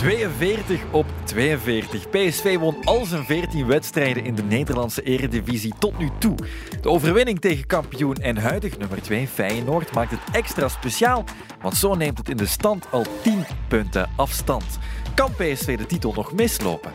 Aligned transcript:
42 0.00 0.82
op 0.90 1.06
42. 1.24 2.08
PSV 2.10 2.58
won 2.58 2.76
al 2.84 3.04
zijn 3.04 3.24
14 3.24 3.66
wedstrijden 3.66 4.24
in 4.24 4.34
de 4.34 4.42
Nederlandse 4.42 5.02
eredivisie 5.02 5.74
tot 5.78 5.98
nu 5.98 6.10
toe. 6.18 6.34
De 6.80 6.88
overwinning 6.88 7.40
tegen 7.40 7.66
kampioen 7.66 8.14
en 8.14 8.36
huidig 8.36 8.78
nummer 8.78 9.02
2 9.02 9.28
Feyenoord 9.28 9.92
maakt 9.94 10.10
het 10.10 10.20
extra 10.32 10.68
speciaal, 10.68 11.24
want 11.60 11.76
zo 11.76 11.94
neemt 11.94 12.18
het 12.18 12.28
in 12.28 12.36
de 12.36 12.46
stand 12.46 12.86
al 12.90 13.04
10 13.22 13.44
punten 13.68 14.10
afstand. 14.16 14.78
Kan 15.14 15.30
PSV 15.30 15.78
de 15.78 15.86
titel 15.86 16.12
nog 16.12 16.32
mislopen? 16.32 16.90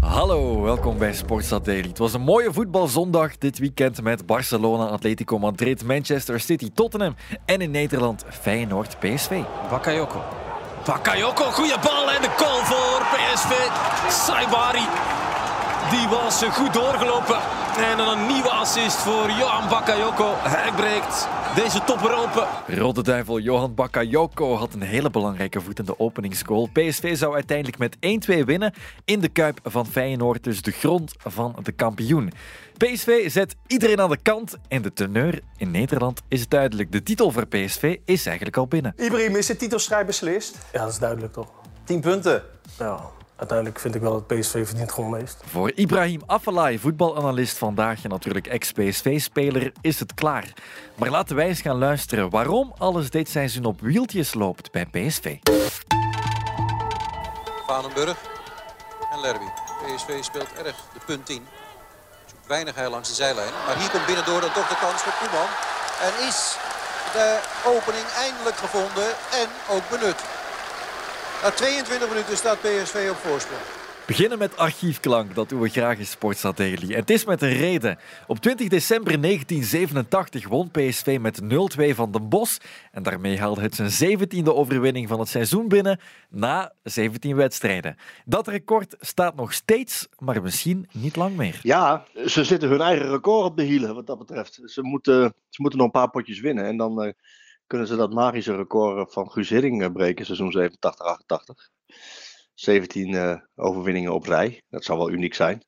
Hallo, 0.00 0.62
welkom 0.62 0.98
bij 0.98 1.14
Sportstad 1.14 1.64
Daily. 1.64 1.88
Het 1.88 1.98
was 1.98 2.14
een 2.14 2.20
mooie 2.20 2.52
voetbalzondag 2.52 3.38
dit 3.38 3.58
weekend 3.58 4.02
met 4.02 4.26
Barcelona, 4.26 4.86
Atletico 4.86 5.38
Madrid, 5.38 5.84
Manchester 5.84 6.40
City, 6.40 6.70
Tottenham 6.74 7.14
en 7.44 7.60
in 7.60 7.70
Nederland 7.70 8.24
Feyenoord 8.28 8.96
PSV. 8.98 9.42
Bakayoko. 9.70 10.50
Bakayoko, 10.84 11.44
goede 11.44 11.78
bal 11.82 12.10
en 12.10 12.22
de 12.22 12.28
goal 12.36 12.64
voor 12.64 13.02
PSV. 13.12 13.52
Saibari, 14.08 14.86
die 15.92 16.08
was 16.08 16.42
goed 16.42 16.74
doorgelopen. 16.74 17.38
En 17.90 17.96
dan 17.96 18.18
een 18.18 18.26
nieuwe 18.26 18.50
assist 18.50 18.96
voor 18.96 19.30
Johan 19.30 19.68
Bakayoko. 19.68 20.32
Hij 20.36 20.72
breekt 20.72 21.28
deze 21.54 21.84
topper 21.84 22.14
open. 22.16 22.46
Rode 22.66 23.02
duivel 23.02 23.38
Johan 23.38 23.74
Bakayoko 23.74 24.54
had 24.54 24.74
een 24.74 24.82
hele 24.82 25.10
belangrijke 25.10 25.60
voet 25.60 25.78
in 25.78 25.84
de 25.84 25.98
openingsgoal. 25.98 26.68
PSV 26.72 27.16
zou 27.16 27.34
uiteindelijk 27.34 27.78
met 27.78 27.96
1-2 28.40 28.44
winnen 28.44 28.72
in 29.04 29.20
de 29.20 29.28
Kuip 29.28 29.58
van 29.64 29.86
Feyenoord, 29.86 30.44
dus 30.44 30.62
de 30.62 30.70
grond 30.70 31.14
van 31.18 31.56
de 31.62 31.72
kampioen. 31.72 32.32
PSV 32.76 33.30
zet 33.30 33.56
iedereen 33.66 34.00
aan 34.00 34.10
de 34.10 34.22
kant 34.22 34.56
en 34.68 34.82
de 34.82 34.92
teneur 34.92 35.40
in 35.56 35.70
Nederland 35.70 36.22
is 36.28 36.48
duidelijk. 36.48 36.92
De 36.92 37.02
titel 37.02 37.30
voor 37.30 37.46
PSV 37.46 37.96
is 38.04 38.26
eigenlijk 38.26 38.56
al 38.56 38.66
binnen. 38.66 38.94
Ibrahim, 38.96 39.36
is 39.36 39.46
de 39.46 39.56
titelstrijd 39.56 40.06
beslist? 40.06 40.58
Ja, 40.72 40.80
dat 40.80 40.92
is 40.92 40.98
duidelijk 40.98 41.32
toch. 41.32 41.48
10 41.84 42.00
punten. 42.00 42.42
Ja, 42.78 43.00
uiteindelijk 43.42 43.78
vind 43.78 43.94
ik 43.94 44.00
wel 44.00 44.12
dat 44.12 44.26
PSV 44.26 44.66
verdient 44.66 44.92
gewoon 44.92 45.10
meest. 45.10 45.36
Voor 45.44 45.72
Ibrahim 45.74 46.22
Afellay, 46.26 46.78
voetbalanalist 46.78 47.58
vandaag 47.58 48.04
en 48.04 48.10
natuurlijk 48.10 48.46
ex-PSV-speler, 48.46 49.72
is 49.80 49.98
het 49.98 50.14
klaar. 50.14 50.52
Maar 50.94 51.10
laten 51.10 51.36
wij 51.36 51.46
eens 51.46 51.60
gaan 51.60 51.78
luisteren 51.78 52.30
waarom 52.30 52.72
alles 52.78 53.10
dit 53.10 53.28
seizoen 53.28 53.64
op 53.64 53.80
wieltjes 53.80 54.34
loopt 54.34 54.70
bij 54.70 54.86
PSV. 54.86 55.36
Vanenburg 57.66 58.16
en 59.12 59.20
Lerby. 59.20 59.48
PSV 59.82 60.22
speelt 60.22 60.52
erg 60.64 60.76
de 60.92 61.00
punt 61.06 61.26
10. 61.26 61.42
Zoekt 62.26 62.46
weinig 62.46 62.74
hij 62.74 62.88
langs 62.88 63.08
de 63.08 63.14
zijlijn. 63.14 63.52
Maar 63.66 63.78
hier 63.78 63.90
komt 63.90 64.06
binnendoor 64.06 64.40
dan 64.40 64.52
toch 64.52 64.68
de 64.68 64.76
kans 64.80 65.02
voor 65.02 65.12
Koeman. 65.20 65.48
En 66.06 66.26
is 66.28 66.56
de 67.12 67.40
opening 67.66 68.06
eindelijk 68.06 68.56
gevonden 68.56 69.08
en 69.40 69.48
ook 69.70 69.88
benut. 69.90 70.31
Na 71.42 71.50
22 71.50 72.08
minuten 72.08 72.36
staat 72.36 72.60
PSV 72.60 73.08
op 73.10 73.16
voorsprong. 73.16 73.60
Beginnen 74.06 74.38
met 74.38 74.56
archiefklank, 74.56 75.34
dat 75.34 75.48
doen 75.48 75.60
we 75.60 75.68
graag 75.68 75.98
in. 75.98 76.76
En 76.80 76.94
het 76.94 77.10
is 77.10 77.24
met 77.24 77.42
een 77.42 77.56
reden. 77.56 77.98
Op 78.26 78.38
20 78.38 78.68
december 78.68 79.20
1987 79.20 80.48
won 80.48 80.70
PSV 80.70 81.18
met 81.20 81.42
0-2 81.42 81.46
van 81.94 82.12
Den 82.12 82.28
Bosch. 82.28 82.58
En 82.90 83.02
daarmee 83.02 83.38
haalde 83.38 83.60
het 83.60 83.74
zijn 83.74 84.18
17e 84.18 84.44
overwinning 84.44 85.08
van 85.08 85.18
het 85.18 85.28
seizoen 85.28 85.68
binnen 85.68 86.00
na 86.30 86.72
17 86.82 87.36
wedstrijden. 87.36 87.96
Dat 88.24 88.48
record 88.48 88.96
staat 89.00 89.34
nog 89.34 89.52
steeds, 89.52 90.08
maar 90.18 90.42
misschien 90.42 90.88
niet 90.92 91.16
lang 91.16 91.36
meer. 91.36 91.60
Ja, 91.62 92.04
ze 92.26 92.44
zitten 92.44 92.68
hun 92.68 92.80
eigen 92.80 93.10
record 93.10 93.44
op 93.44 93.56
de 93.56 93.62
hielen 93.62 93.94
wat 93.94 94.06
dat 94.06 94.18
betreft. 94.18 94.60
Ze 94.64 94.82
moeten, 94.82 95.34
ze 95.48 95.62
moeten 95.62 95.78
nog 95.78 95.86
een 95.86 96.00
paar 96.00 96.10
potjes 96.10 96.40
winnen 96.40 96.64
en 96.64 96.76
dan 96.76 97.04
uh, 97.04 97.12
kunnen 97.72 97.90
ze 97.90 97.96
dat 97.96 98.12
magische 98.12 98.56
record 98.56 99.12
van 99.12 99.30
Guus 99.30 99.50
uh, 99.50 99.92
breken, 99.92 100.26
seizoen 100.26 100.70
87-88. 100.70 100.74
17 102.54 103.12
uh, 103.12 103.36
overwinningen 103.54 104.12
op 104.12 104.24
rij. 104.24 104.62
Dat 104.68 104.84
zou 104.84 104.98
wel 104.98 105.10
uniek 105.10 105.34
zijn. 105.34 105.64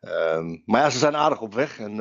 Um, 0.00 0.62
maar 0.64 0.80
ja, 0.80 0.90
ze 0.90 0.98
zijn 0.98 1.16
aardig 1.16 1.40
op 1.40 1.54
weg. 1.54 1.78
En 1.78 1.94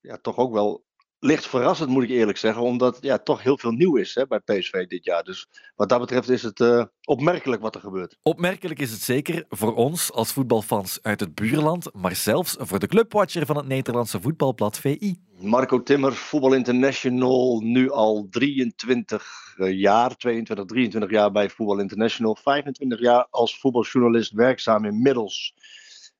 ja, 0.00 0.16
toch 0.20 0.36
ook 0.36 0.52
wel 0.52 0.84
licht 1.20 1.46
verrassend, 1.46 1.90
moet 1.90 2.02
ik 2.02 2.10
eerlijk 2.10 2.38
zeggen. 2.38 2.62
Omdat 2.62 2.98
ja, 3.00 3.18
toch 3.18 3.42
heel 3.42 3.58
veel 3.58 3.70
nieuw 3.70 3.96
is 3.96 4.14
hè, 4.14 4.26
bij 4.26 4.38
PSV 4.38 4.86
dit 4.86 5.04
jaar. 5.04 5.24
Dus 5.24 5.48
wat 5.76 5.88
dat 5.88 6.00
betreft 6.00 6.28
is 6.28 6.42
het 6.42 6.60
uh, 6.60 6.84
opmerkelijk 7.04 7.62
wat 7.62 7.74
er 7.74 7.80
gebeurt. 7.80 8.18
Opmerkelijk 8.22 8.80
is 8.80 8.90
het 8.90 9.00
zeker 9.00 9.44
voor 9.48 9.74
ons 9.74 10.12
als 10.12 10.32
voetbalfans 10.32 10.98
uit 11.02 11.20
het 11.20 11.34
buurland. 11.34 11.94
Maar 11.94 12.16
zelfs 12.16 12.56
voor 12.58 12.78
de 12.78 12.86
clubwatcher 12.86 13.46
van 13.46 13.56
het 13.56 13.66
Nederlandse 13.66 14.20
voetbalblad 14.20 14.78
VI. 14.78 15.16
Marco 15.40 15.82
Timmer, 15.82 16.12
Voetbal 16.12 16.54
International, 16.54 17.60
nu 17.60 17.90
al 17.90 18.26
23 18.30 19.54
jaar, 19.56 20.16
22, 20.16 20.64
23 20.66 21.10
jaar 21.10 21.32
bij 21.32 21.50
Voetbal 21.50 21.78
International, 21.78 22.36
25 22.36 23.00
jaar 23.00 23.26
als 23.30 23.58
voetbaljournalist 23.58 24.32
werkzaam 24.32 24.84
inmiddels. 24.84 25.54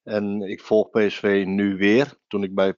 En 0.03 0.43
ik 0.43 0.61
volg 0.61 0.91
PSV 0.91 1.45
nu 1.47 1.77
weer. 1.77 2.15
Toen 2.27 2.43
ik 2.43 2.55
bij 2.55 2.75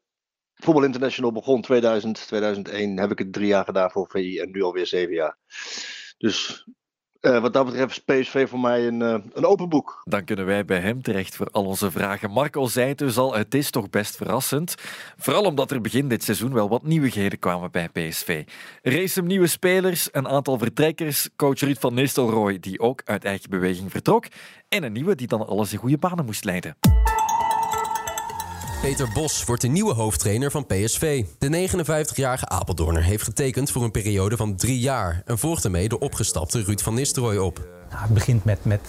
Voetbal 0.63 0.85
International 0.85 1.33
begon 1.33 1.63
2000, 1.63 2.27
2001, 2.27 2.99
heb 2.99 3.11
ik 3.11 3.19
het 3.19 3.33
drie 3.33 3.47
jaar 3.47 3.65
gedaan 3.65 3.91
voor 3.91 4.09
VI 4.11 4.39
en 4.39 4.51
nu 4.51 4.63
alweer 4.63 4.87
zeven 4.87 5.15
jaar. 5.15 5.37
Dus 6.19 6.67
uh, 7.21 7.41
wat 7.41 7.53
dat 7.53 7.65
betreft 7.65 7.91
is 7.91 8.05
PSV 8.05 8.49
voor 8.49 8.61
mij 8.61 8.87
een, 8.87 9.01
uh, 9.01 9.17
een 9.33 9.45
open 9.45 9.69
boek. 9.69 10.01
Dan 10.05 10.25
kunnen 10.25 10.47
wij 10.47 10.65
bij 10.65 10.79
hem 10.79 11.03
terecht 11.03 11.37
voor 11.37 11.49
al 11.51 11.65
onze 11.65 11.91
vragen. 11.91 12.31
Marco 12.31 12.67
zei 12.67 12.89
het 12.89 12.99
dus 12.99 13.17
al, 13.17 13.35
het 13.35 13.55
is 13.55 13.71
toch 13.71 13.91
best 13.91 14.17
verrassend. 14.17 14.75
Vooral 15.17 15.45
omdat 15.45 15.71
er 15.71 15.81
begin 15.81 16.09
dit 16.09 16.25
seizoen 16.25 16.53
wel 16.53 16.69
wat 16.69 16.83
nieuwigheden 16.83 17.39
kwamen 17.39 17.71
bij 17.71 17.89
PSV. 17.89 18.45
Is 18.83 19.17
een 19.17 19.27
nieuwe 19.27 19.47
spelers, 19.47 20.09
een 20.13 20.29
aantal 20.29 20.59
vertrekkers, 20.59 21.29
coach 21.37 21.61
Ruud 21.61 21.79
van 21.79 21.95
Nistelrooy 21.95 22.59
die 22.61 22.81
ook 22.81 23.03
uit 23.05 23.25
eigen 23.25 23.51
beweging 23.51 23.91
vertrok 23.91 24.27
en 24.69 24.83
een 24.83 24.93
nieuwe 24.93 25.15
die 25.15 25.27
dan 25.27 25.47
alles 25.47 25.73
in 25.73 25.79
goede 25.79 25.99
banen 25.99 26.25
moest 26.25 26.45
leiden. 26.45 26.77
Peter 28.83 29.09
Bos 29.13 29.45
wordt 29.45 29.63
de 29.63 29.69
nieuwe 29.69 29.95
hoofdtrainer 29.95 30.51
van 30.51 30.67
PSV. 30.67 31.25
De 31.39 31.69
59-jarige 31.69 32.49
Apeldoorner 32.49 33.03
heeft 33.03 33.23
getekend 33.23 33.71
voor 33.71 33.83
een 33.83 33.91
periode 33.91 34.37
van 34.37 34.57
drie 34.57 34.79
jaar... 34.79 35.23
en 35.27 35.39
volgt 35.39 35.65
ermee 35.65 35.89
de 35.89 35.99
opgestapte 35.99 36.63
Ruud 36.63 36.81
van 36.81 36.95
Nistelrooy 36.95 37.37
op. 37.37 37.69
Nou, 37.91 38.03
het 38.03 38.15
begint 38.15 38.45
met, 38.45 38.65
met 38.65 38.81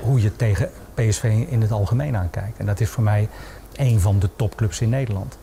hoe 0.00 0.22
je 0.22 0.36
tegen 0.36 0.70
PSV 0.94 1.46
in 1.48 1.60
het 1.60 1.70
algemeen 1.70 2.16
aankijkt. 2.16 2.58
En 2.58 2.66
dat 2.66 2.80
is 2.80 2.88
voor 2.88 3.02
mij 3.02 3.28
een 3.76 4.00
van 4.00 4.18
de 4.18 4.28
topclubs 4.36 4.80
in 4.80 4.88
Nederland. 4.88 5.38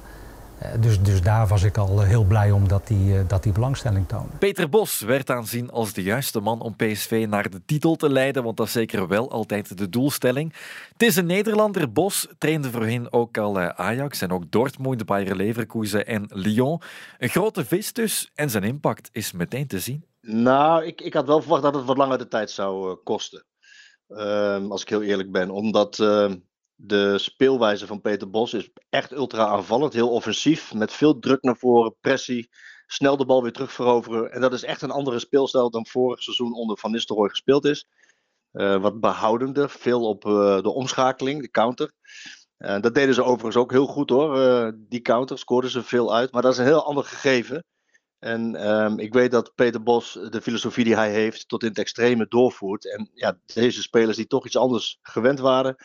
Dus, 0.79 1.01
dus 1.01 1.21
daar 1.21 1.47
was 1.47 1.63
ik 1.63 1.77
al 1.77 2.01
heel 2.01 2.23
blij 2.23 2.51
om 2.51 2.67
dat 2.67 2.87
die, 2.87 3.25
dat 3.25 3.43
die 3.43 3.51
belangstelling 3.51 4.07
toonde. 4.07 4.37
Peter 4.37 4.69
Bos 4.69 4.99
werd 4.99 5.29
aanzien 5.29 5.71
als 5.71 5.93
de 5.93 6.03
juiste 6.03 6.39
man 6.39 6.61
om 6.61 6.75
PSV 6.75 7.25
naar 7.29 7.49
de 7.49 7.65
titel 7.65 7.95
te 7.95 8.09
leiden, 8.09 8.43
want 8.43 8.57
dat 8.57 8.65
is 8.65 8.71
zeker 8.71 9.07
wel 9.07 9.31
altijd 9.31 9.77
de 9.77 9.89
doelstelling. 9.89 10.53
Het 10.91 11.01
is 11.01 11.15
een 11.15 11.25
Nederlander. 11.25 11.91
Bos 11.91 12.27
trainde 12.37 12.71
voorheen 12.71 13.13
ook 13.13 13.37
al 13.37 13.59
Ajax 13.59 14.21
en 14.21 14.31
ook 14.31 14.51
Dortmund, 14.51 15.05
Bayer 15.05 15.35
Leverkusen 15.35 16.07
en 16.07 16.25
Lyon. 16.29 16.81
Een 17.17 17.29
grote 17.29 17.65
vis 17.65 17.93
dus 17.93 18.31
en 18.35 18.49
zijn 18.49 18.63
impact 18.63 19.09
is 19.11 19.31
meteen 19.31 19.67
te 19.67 19.79
zien. 19.79 20.05
Nou, 20.21 20.85
ik, 20.85 21.01
ik 21.01 21.13
had 21.13 21.27
wel 21.27 21.41
verwacht 21.41 21.63
dat 21.63 21.75
het 21.75 21.85
wat 21.85 21.97
langer 21.97 22.17
de 22.17 22.27
tijd 22.27 22.51
zou 22.51 22.95
kosten. 22.95 23.45
Uh, 24.09 24.69
als 24.69 24.81
ik 24.81 24.89
heel 24.89 25.03
eerlijk 25.03 25.31
ben. 25.31 25.49
Omdat... 25.49 25.97
Uh, 25.99 26.31
de 26.75 27.17
speelwijze 27.17 27.87
van 27.87 28.01
Peter 28.01 28.29
Bos 28.29 28.53
is 28.53 28.69
echt 28.89 29.11
ultra 29.11 29.45
aanvallend, 29.45 29.93
heel 29.93 30.09
offensief, 30.11 30.73
met 30.73 30.91
veel 30.91 31.19
druk 31.19 31.41
naar 31.43 31.57
voren, 31.57 31.95
pressie, 32.01 32.49
snel 32.87 33.17
de 33.17 33.25
bal 33.25 33.41
weer 33.41 33.51
terugveroveren. 33.51 34.31
En 34.31 34.41
dat 34.41 34.53
is 34.53 34.63
echt 34.63 34.81
een 34.81 34.91
andere 34.91 35.19
speelstijl 35.19 35.69
dan 35.69 35.87
vorig 35.87 36.23
seizoen 36.23 36.53
onder 36.53 36.77
Van 36.77 36.91
Nistelrooy 36.91 37.29
gespeeld 37.29 37.65
is. 37.65 37.87
Uh, 38.53 38.81
wat 38.81 38.99
behoudender, 38.99 39.69
veel 39.69 40.07
op 40.07 40.25
uh, 40.25 40.61
de 40.61 40.73
omschakeling, 40.73 41.41
de 41.41 41.49
counter. 41.49 41.91
Uh, 42.57 42.79
dat 42.79 42.95
deden 42.95 43.15
ze 43.15 43.23
overigens 43.23 43.55
ook 43.55 43.71
heel 43.71 43.85
goed 43.85 44.09
hoor, 44.09 44.73
die 44.77 45.01
counter, 45.01 45.37
scoorden 45.37 45.69
ze 45.69 45.83
veel 45.83 46.15
uit. 46.15 46.31
Maar 46.31 46.41
dat 46.41 46.51
is 46.51 46.57
een 46.57 46.65
heel 46.65 46.85
ander 46.85 47.03
gegeven. 47.03 47.65
En 48.19 48.69
um, 48.69 48.99
ik 48.99 49.13
weet 49.13 49.31
dat 49.31 49.51
Peter 49.55 49.83
Bos 49.83 50.19
de 50.29 50.41
filosofie 50.41 50.83
die 50.83 50.95
hij 50.95 51.11
heeft 51.11 51.47
tot 51.47 51.63
in 51.63 51.69
het 51.69 51.77
extreme 51.77 52.25
doorvoert. 52.27 52.91
En 52.91 53.09
ja, 53.13 53.37
deze 53.45 53.81
spelers 53.81 54.17
die 54.17 54.27
toch 54.27 54.45
iets 54.45 54.57
anders 54.57 54.99
gewend 55.01 55.39
waren, 55.39 55.75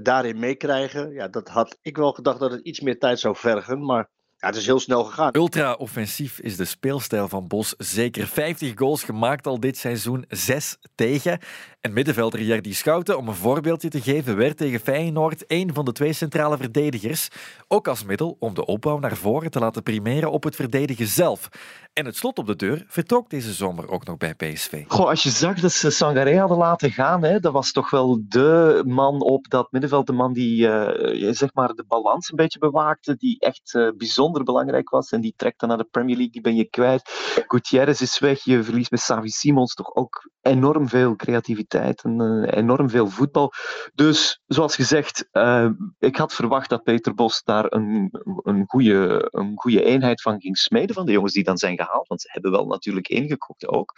daarin 0.00 0.38
meekrijgen. 0.38 1.12
Ja, 1.12 1.28
dat 1.28 1.48
had 1.48 1.78
ik 1.82 1.96
wel 1.96 2.12
gedacht 2.12 2.38
dat 2.38 2.50
het 2.50 2.60
iets 2.60 2.80
meer 2.80 2.98
tijd 2.98 3.20
zou 3.20 3.36
vergen. 3.36 3.84
Maar 3.84 4.08
ja, 4.36 4.46
het 4.46 4.56
is 4.56 4.66
heel 4.66 4.80
snel 4.80 5.04
gegaan. 5.04 5.36
Ultra-offensief 5.36 6.38
is 6.38 6.56
de 6.56 6.64
speelstijl 6.64 7.28
van 7.28 7.46
Bos. 7.46 7.74
Zeker 7.78 8.26
50 8.26 8.72
goals 8.74 9.02
gemaakt 9.02 9.46
al 9.46 9.60
dit 9.60 9.76
seizoen, 9.76 10.24
6 10.28 10.76
tegen. 10.94 11.38
En 11.82 11.92
middenvelder 11.92 12.42
Jerdy 12.42 12.74
Schouten, 12.74 13.18
om 13.18 13.28
een 13.28 13.34
voorbeeldje 13.34 13.88
te 13.88 14.00
geven, 14.00 14.36
werd 14.36 14.56
tegen 14.56 14.80
Feyenoord 14.80 15.44
een 15.46 15.74
van 15.74 15.84
de 15.84 15.92
twee 15.92 16.12
centrale 16.12 16.56
verdedigers. 16.56 17.28
Ook 17.68 17.88
als 17.88 18.04
middel 18.04 18.36
om 18.38 18.54
de 18.54 18.66
opbouw 18.66 18.98
naar 18.98 19.16
voren 19.16 19.50
te 19.50 19.58
laten 19.58 19.82
primeren 19.82 20.30
op 20.30 20.44
het 20.44 20.56
verdedigen 20.56 21.06
zelf. 21.06 21.48
En 21.92 22.04
het 22.04 22.16
slot 22.16 22.38
op 22.38 22.46
de 22.46 22.56
deur 22.56 22.84
vertrok 22.86 23.30
deze 23.30 23.52
zomer 23.52 23.88
ook 23.88 24.04
nog 24.04 24.16
bij 24.16 24.34
PSV. 24.34 24.84
Goh, 24.86 25.08
als 25.08 25.22
je 25.22 25.30
zag 25.30 25.60
dat 25.60 25.72
ze 25.72 25.90
Sangaré 25.90 26.38
hadden 26.38 26.58
laten 26.58 26.90
gaan, 26.90 27.22
hè, 27.22 27.40
dat 27.40 27.52
was 27.52 27.72
toch 27.72 27.90
wel 27.90 28.22
de 28.28 28.82
man 28.86 29.20
op 29.22 29.48
dat 29.48 29.72
middenveld, 29.72 30.06
de 30.06 30.12
man 30.12 30.32
die 30.32 30.66
uh, 30.66 31.32
zeg 31.32 31.54
maar 31.54 31.68
de 31.68 31.84
balans 31.88 32.30
een 32.30 32.36
beetje 32.36 32.58
bewaakte, 32.58 33.16
die 33.16 33.40
echt 33.40 33.74
uh, 33.74 33.88
bijzonder 33.96 34.44
belangrijk 34.44 34.90
was. 34.90 35.10
En 35.10 35.20
die 35.20 35.34
trekt 35.36 35.60
dan 35.60 35.68
naar 35.68 35.78
de 35.78 35.88
Premier 35.90 36.16
League, 36.16 36.32
die 36.32 36.42
ben 36.42 36.56
je 36.56 36.68
kwijt. 36.68 37.10
Gutierrez 37.46 38.00
is 38.00 38.18
weg, 38.18 38.44
je 38.44 38.62
verliest 38.62 38.90
met 38.90 39.00
Savi 39.00 39.28
Simons 39.28 39.74
toch 39.74 39.94
ook 39.94 40.30
enorm 40.42 40.88
veel 40.88 41.16
creativiteit 41.16 42.02
en 42.02 42.20
eh, 42.20 42.58
enorm 42.58 42.90
veel 42.90 43.08
voetbal. 43.08 43.52
Dus 43.94 44.40
zoals 44.46 44.74
gezegd, 44.74 45.28
uh, 45.32 45.70
ik 45.98 46.16
had 46.16 46.34
verwacht 46.34 46.70
dat 46.70 46.82
Peter 46.82 47.14
Bos 47.14 47.42
daar 47.44 47.64
een, 47.68 48.10
een, 48.42 48.64
goede, 48.66 49.28
een 49.30 49.52
goede 49.54 49.84
eenheid 49.84 50.22
van 50.22 50.40
ging 50.40 50.58
smeden 50.58 50.94
van 50.94 51.06
de 51.06 51.12
jongens 51.12 51.32
die 51.32 51.44
dan 51.44 51.58
zijn 51.58 51.76
gehaald. 51.76 52.08
Want 52.08 52.20
ze 52.20 52.28
hebben 52.32 52.50
wel 52.50 52.66
natuurlijk 52.66 53.08
ingekocht 53.08 53.68
ook. 53.68 53.94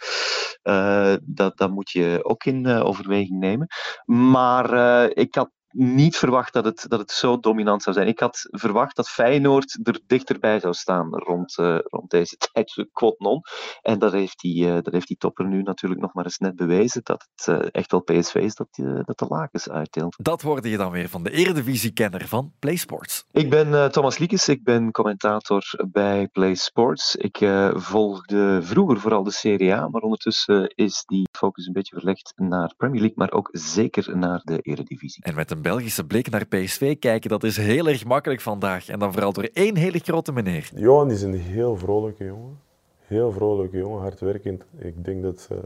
Uh, 0.63 1.13
dat, 1.21 1.57
dat 1.57 1.71
moet 1.71 1.91
je 1.91 2.19
ook 2.21 2.45
in 2.45 2.67
overweging 2.67 3.39
nemen. 3.39 3.67
Maar 4.05 4.73
ik 5.09 5.35
had 5.35 5.49
niet 5.75 6.17
verwacht 6.17 6.53
dat 6.53 6.65
het, 6.65 6.85
dat 6.87 6.99
het 6.99 7.11
zo 7.11 7.39
dominant 7.39 7.83
zou 7.83 7.95
zijn. 7.95 8.07
Ik 8.07 8.19
had 8.19 8.47
verwacht 8.51 8.95
dat 8.95 9.09
Feyenoord 9.09 9.79
er 9.83 9.99
dichterbij 10.07 10.59
zou 10.59 10.73
staan 10.73 11.15
rond, 11.15 11.57
uh, 11.57 11.77
rond 11.83 12.09
deze 12.09 12.35
tijd, 12.53 12.87
quote 12.93 13.15
non. 13.23 13.41
En 13.81 13.99
dat 13.99 14.11
heeft, 14.11 14.39
die, 14.39 14.65
uh, 14.65 14.73
dat 14.73 14.93
heeft 14.93 15.07
die 15.07 15.17
topper 15.17 15.47
nu 15.47 15.61
natuurlijk 15.61 16.01
nog 16.01 16.13
maar 16.13 16.23
eens 16.23 16.37
net 16.37 16.55
bewezen, 16.55 17.01
dat 17.03 17.27
het 17.35 17.47
uh, 17.47 17.67
echt 17.71 17.91
wel 17.91 18.01
PSV 18.01 18.35
is 18.35 18.55
dat, 18.55 18.67
dat 19.05 19.19
de 19.19 19.25
lakens 19.29 19.69
uitdeelt. 19.69 20.15
Dat 20.17 20.41
hoorde 20.41 20.69
je 20.69 20.77
dan 20.77 20.91
weer 20.91 21.09
van 21.09 21.23
de 21.23 21.31
Eredivisie-kenner 21.31 22.27
van 22.27 22.53
PlaySports. 22.59 23.25
Ik 23.31 23.49
ben 23.49 23.91
Thomas 23.91 24.17
Liekes, 24.17 24.49
ik 24.49 24.63
ben 24.63 24.91
commentator 24.91 25.63
bij 25.91 26.27
PlaySports. 26.27 27.15
Ik 27.15 27.37
volgde 27.73 28.59
vroeger 28.61 28.99
vooral 28.99 29.23
de 29.23 29.31
Serie 29.31 29.73
A, 29.73 29.87
maar 29.87 30.01
ondertussen 30.01 30.67
is 30.75 31.03
die 31.05 31.27
focus 31.31 31.65
een 31.65 31.73
beetje 31.73 31.95
verlegd 31.95 32.33
naar 32.35 32.73
Premier 32.77 32.99
League, 32.99 33.17
maar 33.17 33.31
ook 33.31 33.49
zeker 33.51 34.17
naar 34.17 34.41
de 34.43 34.59
Eredivisie. 34.59 35.23
En 35.23 35.35
met 35.35 35.51
een 35.51 35.61
Belgische 35.65 36.05
blik 36.05 36.29
naar 36.29 36.45
PSV 36.45 36.99
kijken, 36.99 37.29
dat 37.29 37.43
is 37.43 37.57
heel 37.57 37.87
erg 37.87 38.05
makkelijk 38.05 38.41
vandaag. 38.41 38.87
En 38.89 38.99
dan 38.99 39.11
vooral 39.11 39.33
door 39.33 39.49
één 39.53 39.75
hele 39.75 39.99
grote 39.99 40.31
meneer. 40.31 40.69
Johan 40.75 41.11
is 41.11 41.21
een 41.21 41.33
heel 41.33 41.77
vrolijke 41.77 42.25
jongen. 42.25 42.59
Heel 42.99 43.31
vrolijke 43.31 43.77
jongen, 43.77 44.01
hardwerkend. 44.01 44.63
Ik 44.77 45.05
denk 45.05 45.23
dat, 45.23 45.47
uh, 45.51 45.57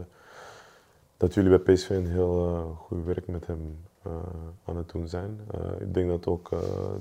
dat 1.16 1.34
jullie 1.34 1.58
bij 1.58 1.74
PSV 1.74 1.90
een 1.90 2.06
heel 2.06 2.48
uh, 2.48 2.76
goed 2.76 3.04
werk 3.04 3.26
met 3.26 3.46
hem 3.46 3.78
uh, 4.06 4.12
aan 4.64 4.76
het 4.76 4.88
doen 4.88 5.08
zijn. 5.08 5.40
ik 5.80 5.94
denk 5.94 6.08
dat 6.08 6.26
ook 6.26 6.48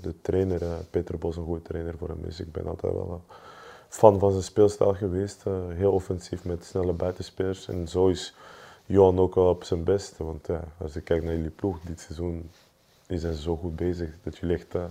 de 0.02 0.14
trainer, 0.22 0.62
Peter 0.90 1.18
Bos, 1.18 1.38
een 1.38 1.44
goede 1.44 1.62
trainer 1.62 1.98
voor 1.98 2.08
hem 2.08 2.26
is. 2.26 2.40
Ik 2.40 2.52
ben 2.52 2.68
altijd 2.68 2.94
wel 2.94 3.22
fan 3.88 4.20
van 4.20 4.32
zijn 4.32 4.44
speelstijl 4.44 4.94
geweest. 4.94 5.44
heel 5.68 5.92
offensief 5.92 6.46
met 6.46 6.66
snelle 6.66 6.94
buitenspelers. 6.94 7.68
En 7.68 7.88
zo 7.88 8.08
is 8.08 8.36
Johan 8.86 9.20
ook 9.20 9.36
wel 9.36 9.50
op 9.50 9.64
zijn 9.64 9.84
best. 9.84 10.18
Want 10.18 10.48
als 10.78 10.96
ik 10.96 11.04
kijk 11.04 11.24
naar 11.24 11.36
jullie 11.36 11.50
ploeg 11.50 11.80
dit 11.80 12.00
seizoen, 12.00 12.50
die 13.10 13.20
zijn 13.20 13.34
zo 13.34 13.56
goed 13.56 13.76
bezig 13.76 14.10
dat 14.24 14.38
jullie 14.38 14.56
echt 14.56 14.76
uh, 14.76 14.84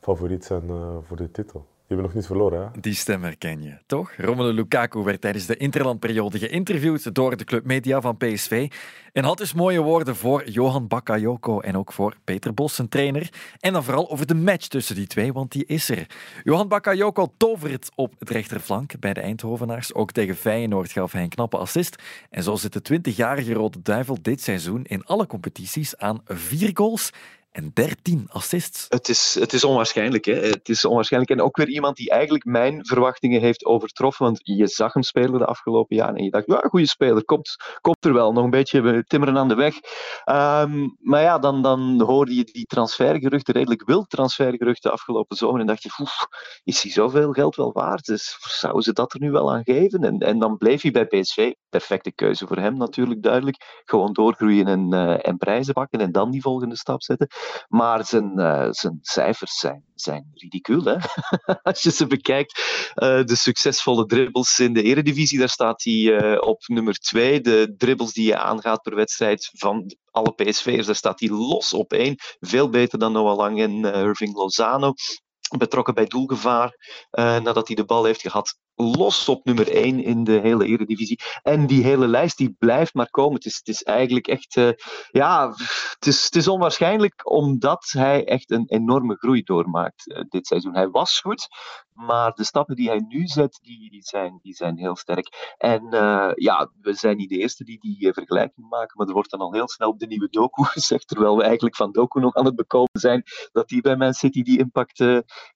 favoriet 0.00 0.44
zijn 0.44 0.62
uh, 0.68 0.96
voor 1.06 1.16
de 1.16 1.30
titel. 1.30 1.66
Je 1.88 1.94
hebt 1.94 2.06
nog 2.06 2.14
niet 2.14 2.26
verloren, 2.26 2.60
hè? 2.60 2.80
Die 2.80 2.94
stem 2.94 3.22
herken 3.22 3.62
je, 3.62 3.78
toch? 3.86 4.12
Romelu 4.16 4.52
Lukaku 4.52 5.02
werd 5.02 5.20
tijdens 5.20 5.46
de 5.46 5.56
interlandperiode 5.56 6.38
geïnterviewd 6.38 7.14
door 7.14 7.36
de 7.36 7.44
clubmedia 7.44 8.00
van 8.00 8.16
PSV 8.16 8.70
en 9.12 9.24
had 9.24 9.38
dus 9.38 9.54
mooie 9.54 9.80
woorden 9.80 10.16
voor 10.16 10.48
Johan 10.48 10.86
Bakayoko 10.86 11.60
en 11.60 11.76
ook 11.76 11.92
voor 11.92 12.16
Peter 12.24 12.54
Bos, 12.54 12.74
zijn 12.74 12.88
trainer. 12.88 13.32
En 13.60 13.72
dan 13.72 13.84
vooral 13.84 14.10
over 14.10 14.26
de 14.26 14.34
match 14.34 14.66
tussen 14.66 14.94
die 14.94 15.06
twee, 15.06 15.32
want 15.32 15.52
die 15.52 15.64
is 15.66 15.88
er. 15.88 16.06
Johan 16.44 16.68
Bakayoko 16.68 17.32
tovert 17.36 17.90
op 17.94 18.14
het 18.18 18.30
rechterflank 18.30 19.00
bij 19.00 19.12
de 19.12 19.20
Eindhovenaars. 19.20 19.94
Ook 19.94 20.12
tegen 20.12 20.36
Feyenoord 20.36 20.92
gaf 20.92 21.12
hij 21.12 21.22
een 21.22 21.28
knappe 21.28 21.56
assist. 21.56 22.02
En 22.30 22.42
zo 22.42 22.56
zit 22.56 22.72
de 22.86 22.98
20-jarige 22.98 23.52
Rode 23.52 23.82
Duivel 23.82 24.18
dit 24.22 24.42
seizoen 24.42 24.84
in 24.84 25.04
alle 25.04 25.26
competities 25.26 25.96
aan 25.96 26.20
vier 26.24 26.70
goals 26.74 27.12
en 27.56 27.70
13 27.74 28.26
assists. 28.28 28.86
Het 28.88 29.08
is, 29.08 29.36
het 29.40 29.52
is 29.52 29.64
onwaarschijnlijk. 29.64 30.24
Hè? 30.24 30.34
Het 30.34 30.68
is 30.68 30.84
onwaarschijnlijk. 30.84 31.32
En 31.32 31.40
ook 31.40 31.56
weer 31.56 31.68
iemand 31.68 31.96
die 31.96 32.10
eigenlijk 32.10 32.44
mijn 32.44 32.86
verwachtingen 32.86 33.40
heeft 33.40 33.64
overtroffen. 33.64 34.24
Want 34.24 34.40
je 34.42 34.66
zag 34.66 34.92
hem 34.92 35.02
spelen 35.02 35.38
de 35.38 35.44
afgelopen 35.44 35.96
jaren 35.96 36.14
en 36.14 36.24
je 36.24 36.30
dacht, 36.30 36.46
ja, 36.46 36.58
goede 36.68 36.86
speler, 36.86 37.24
komt, 37.24 37.56
komt 37.80 38.04
er 38.04 38.12
wel. 38.12 38.32
Nog 38.32 38.44
een 38.44 38.50
beetje 38.50 39.04
timmeren 39.06 39.38
aan 39.38 39.48
de 39.48 39.54
weg. 39.54 39.74
Um, 40.24 40.96
maar 41.00 41.22
ja, 41.22 41.38
dan, 41.38 41.62
dan 41.62 42.00
hoorde 42.00 42.34
je 42.34 42.44
die 42.44 42.64
transfergeruchten, 42.64 43.54
redelijk 43.54 43.84
wild 43.86 44.10
transfergeruchten 44.10 44.92
afgelopen 44.92 45.36
zomer. 45.36 45.60
En 45.60 45.66
dacht 45.66 45.82
je, 45.82 45.90
oef, 46.00 46.26
is 46.64 46.82
hij 46.82 46.92
zoveel 46.92 47.32
geld 47.32 47.56
wel 47.56 47.72
waard? 47.72 48.04
Dus 48.04 48.36
zouden 48.40 48.82
ze 48.82 48.92
dat 48.92 49.12
er 49.12 49.20
nu 49.20 49.30
wel 49.30 49.52
aan 49.52 49.64
geven? 49.64 50.04
En, 50.04 50.18
en 50.18 50.38
dan 50.38 50.56
bleef 50.56 50.82
hij 50.82 50.90
bij 50.90 51.06
PSV. 51.06 51.52
Perfecte 51.68 52.12
keuze 52.12 52.46
voor 52.46 52.58
hem 52.58 52.76
natuurlijk, 52.76 53.22
duidelijk. 53.22 53.82
Gewoon 53.84 54.12
doorgroeien 54.12 54.66
en, 54.66 54.94
uh, 54.94 55.26
en 55.26 55.36
prijzen 55.36 55.74
pakken 55.74 56.00
en 56.00 56.12
dan 56.12 56.30
die 56.30 56.40
volgende 56.40 56.76
stap 56.76 57.02
zetten. 57.02 57.28
Maar 57.68 58.04
zijn, 58.04 58.32
uh, 58.36 58.66
zijn 58.70 58.98
cijfers 59.00 59.58
zijn, 59.58 59.84
zijn 59.94 60.30
ridicuul. 60.34 60.84
Hè? 60.84 60.96
Als 61.62 61.82
je 61.82 61.90
ze 61.90 62.06
bekijkt, 62.06 62.58
uh, 62.94 63.24
de 63.24 63.36
succesvolle 63.36 64.06
dribbles 64.06 64.58
in 64.58 64.72
de 64.72 64.82
Eredivisie, 64.82 65.38
daar 65.38 65.48
staat 65.48 65.84
hij 65.84 65.94
uh, 65.94 66.38
op 66.40 66.62
nummer 66.66 66.94
2. 66.94 67.40
De 67.40 67.74
dribbles 67.76 68.12
die 68.12 68.26
je 68.26 68.36
aangaat 68.36 68.82
per 68.82 68.94
wedstrijd 68.94 69.50
van 69.52 69.96
alle 70.10 70.34
PSV'ers, 70.34 70.86
daar 70.86 70.94
staat 70.94 71.20
hij 71.20 71.28
los 71.28 71.72
op 71.72 71.92
één. 71.92 72.14
Veel 72.40 72.68
beter 72.70 72.98
dan 72.98 73.12
Noah 73.12 73.36
Lang 73.36 73.60
en 73.60 73.84
Irving 73.84 74.34
Lozano 74.34 74.92
betrokken 75.58 75.94
bij 75.94 76.06
doelgevaar 76.06 76.76
nadat 77.10 77.66
hij 77.66 77.76
de 77.76 77.84
bal 77.84 78.04
heeft 78.04 78.20
gehad. 78.20 78.56
Los 78.78 79.28
op 79.28 79.44
nummer 79.44 79.70
1 79.70 80.02
in 80.02 80.24
de 80.24 80.40
hele 80.40 80.66
Eredivisie. 80.66 81.20
En 81.42 81.66
die 81.66 81.82
hele 81.82 82.06
lijst 82.06 82.36
die 82.36 82.54
blijft 82.58 82.94
maar 82.94 83.10
komen. 83.10 83.34
Het 83.34 83.44
is, 83.44 83.56
het 83.56 83.68
is 83.68 83.82
eigenlijk 83.82 84.26
echt. 84.26 84.56
Uh, 84.56 84.70
ja, 85.10 85.48
het 85.98 86.06
is, 86.06 86.24
het 86.24 86.36
is 86.36 86.48
onwaarschijnlijk 86.48 87.30
omdat 87.30 87.88
hij 87.90 88.24
echt 88.24 88.50
een 88.50 88.64
enorme 88.66 89.14
groei 89.14 89.42
doormaakt 89.42 90.06
uh, 90.06 90.20
dit 90.28 90.46
seizoen. 90.46 90.74
Hij 90.74 90.88
was 90.88 91.20
goed, 91.20 91.48
maar 91.92 92.32
de 92.32 92.44
stappen 92.44 92.76
die 92.76 92.88
hij 92.88 93.04
nu 93.08 93.26
zet, 93.26 93.58
die, 93.62 93.90
die, 93.90 94.02
zijn, 94.02 94.38
die 94.42 94.54
zijn 94.54 94.78
heel 94.78 94.96
sterk. 94.96 95.54
En 95.58 95.86
ja, 96.34 96.70
we 96.80 96.94
zijn 96.94 97.16
niet 97.16 97.28
de 97.28 97.38
eerste 97.38 97.64
die 97.64 97.78
die 97.80 98.12
vergelijking 98.12 98.68
maken, 98.68 98.96
maar 98.96 99.06
er 99.06 99.12
wordt 99.12 99.30
dan 99.30 99.40
al 99.40 99.52
heel 99.52 99.68
snel 99.68 99.88
op 99.88 99.98
de 99.98 100.06
nieuwe 100.06 100.28
Doku 100.28 100.64
gezegd, 100.76 101.08
terwijl 101.08 101.36
we 101.36 101.42
eigenlijk 101.42 101.76
van 101.76 101.92
Doku 101.92 102.20
nog 102.20 102.34
aan 102.34 102.44
het 102.44 102.56
bekomen 102.56 102.88
zijn, 102.92 103.22
dat 103.52 103.68
die 103.68 103.80
bij 103.80 103.96
Man 103.96 104.14
City 104.14 104.42
die 104.42 104.58
impact 104.58 105.04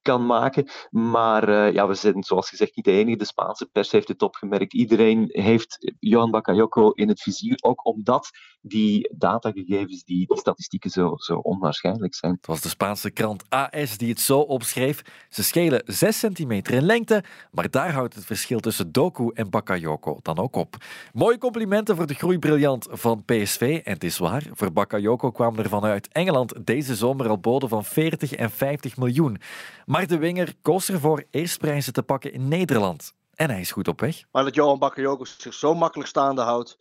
kan 0.02 0.26
maken. 0.26 0.68
Maar 0.90 1.72
ja, 1.72 1.86
we 1.86 1.94
zijn 1.94 2.22
zoals 2.22 2.48
gezegd 2.48 2.76
niet 2.76 2.84
de 2.84 2.90
enige. 2.90 3.09
De 3.16 3.24
Spaanse 3.24 3.66
pers 3.66 3.90
heeft 3.90 4.08
het 4.08 4.22
opgemerkt. 4.22 4.74
Iedereen 4.74 5.28
heeft 5.28 5.92
Johan 5.98 6.30
Bakayoko 6.30 6.90
in 6.90 7.08
het 7.08 7.20
vizier, 7.20 7.58
ook 7.60 7.86
omdat 7.86 8.30
die 8.62 9.10
datagegevens, 9.16 10.04
die, 10.04 10.26
statistieken 10.28 10.90
zo, 10.90 11.12
zo 11.16 11.34
onwaarschijnlijk 11.34 12.14
zijn. 12.14 12.32
Het 12.32 12.46
was 12.46 12.60
de 12.60 12.68
Spaanse 12.68 13.10
krant 13.10 13.44
AS 13.48 13.96
die 13.96 14.08
het 14.08 14.20
zo 14.20 14.38
opschreef. 14.40 15.02
Ze 15.28 15.42
schelen 15.42 15.82
6 15.86 16.18
centimeter 16.18 16.74
in 16.74 16.82
lengte, 16.82 17.24
maar 17.50 17.70
daar 17.70 17.92
houdt 17.92 18.14
het 18.14 18.24
verschil 18.24 18.60
tussen 18.60 18.92
Doku 18.92 19.30
en 19.34 19.50
Bakayoko 19.50 20.18
dan 20.22 20.38
ook 20.38 20.56
op. 20.56 20.76
Mooie 21.12 21.38
complimenten 21.38 21.96
voor 21.96 22.06
de 22.06 22.14
groeibriljant 22.14 22.86
van 22.90 23.24
PSV. 23.24 23.80
En 23.84 23.92
het 23.92 24.04
is 24.04 24.18
waar, 24.18 24.46
voor 24.52 24.72
Bakayoko 24.72 25.30
kwam 25.30 25.58
er 25.58 25.68
vanuit 25.68 26.08
Engeland 26.08 26.66
deze 26.66 26.94
zomer 26.94 27.28
al 27.28 27.38
boden 27.38 27.68
van 27.68 27.84
40 27.84 28.32
en 28.32 28.50
50 28.50 28.96
miljoen. 28.96 29.38
Maar 29.86 30.06
de 30.06 30.18
winger 30.18 30.54
koos 30.62 30.88
ervoor 30.88 31.24
eerst 31.30 31.58
prijzen 31.58 31.92
te 31.92 32.02
pakken 32.02 32.32
in 32.32 32.48
Nederland. 32.48 32.99
En 33.40 33.50
hij 33.50 33.60
is 33.60 33.72
goed 33.72 33.88
op 33.88 34.00
weg. 34.00 34.24
Maar 34.30 34.44
dat 34.44 34.54
Johan 34.54 34.78
Bakayoko 34.78 35.24
zich 35.24 35.54
zo 35.54 35.74
makkelijk 35.74 36.08
staande 36.08 36.42
houdt. 36.42 36.76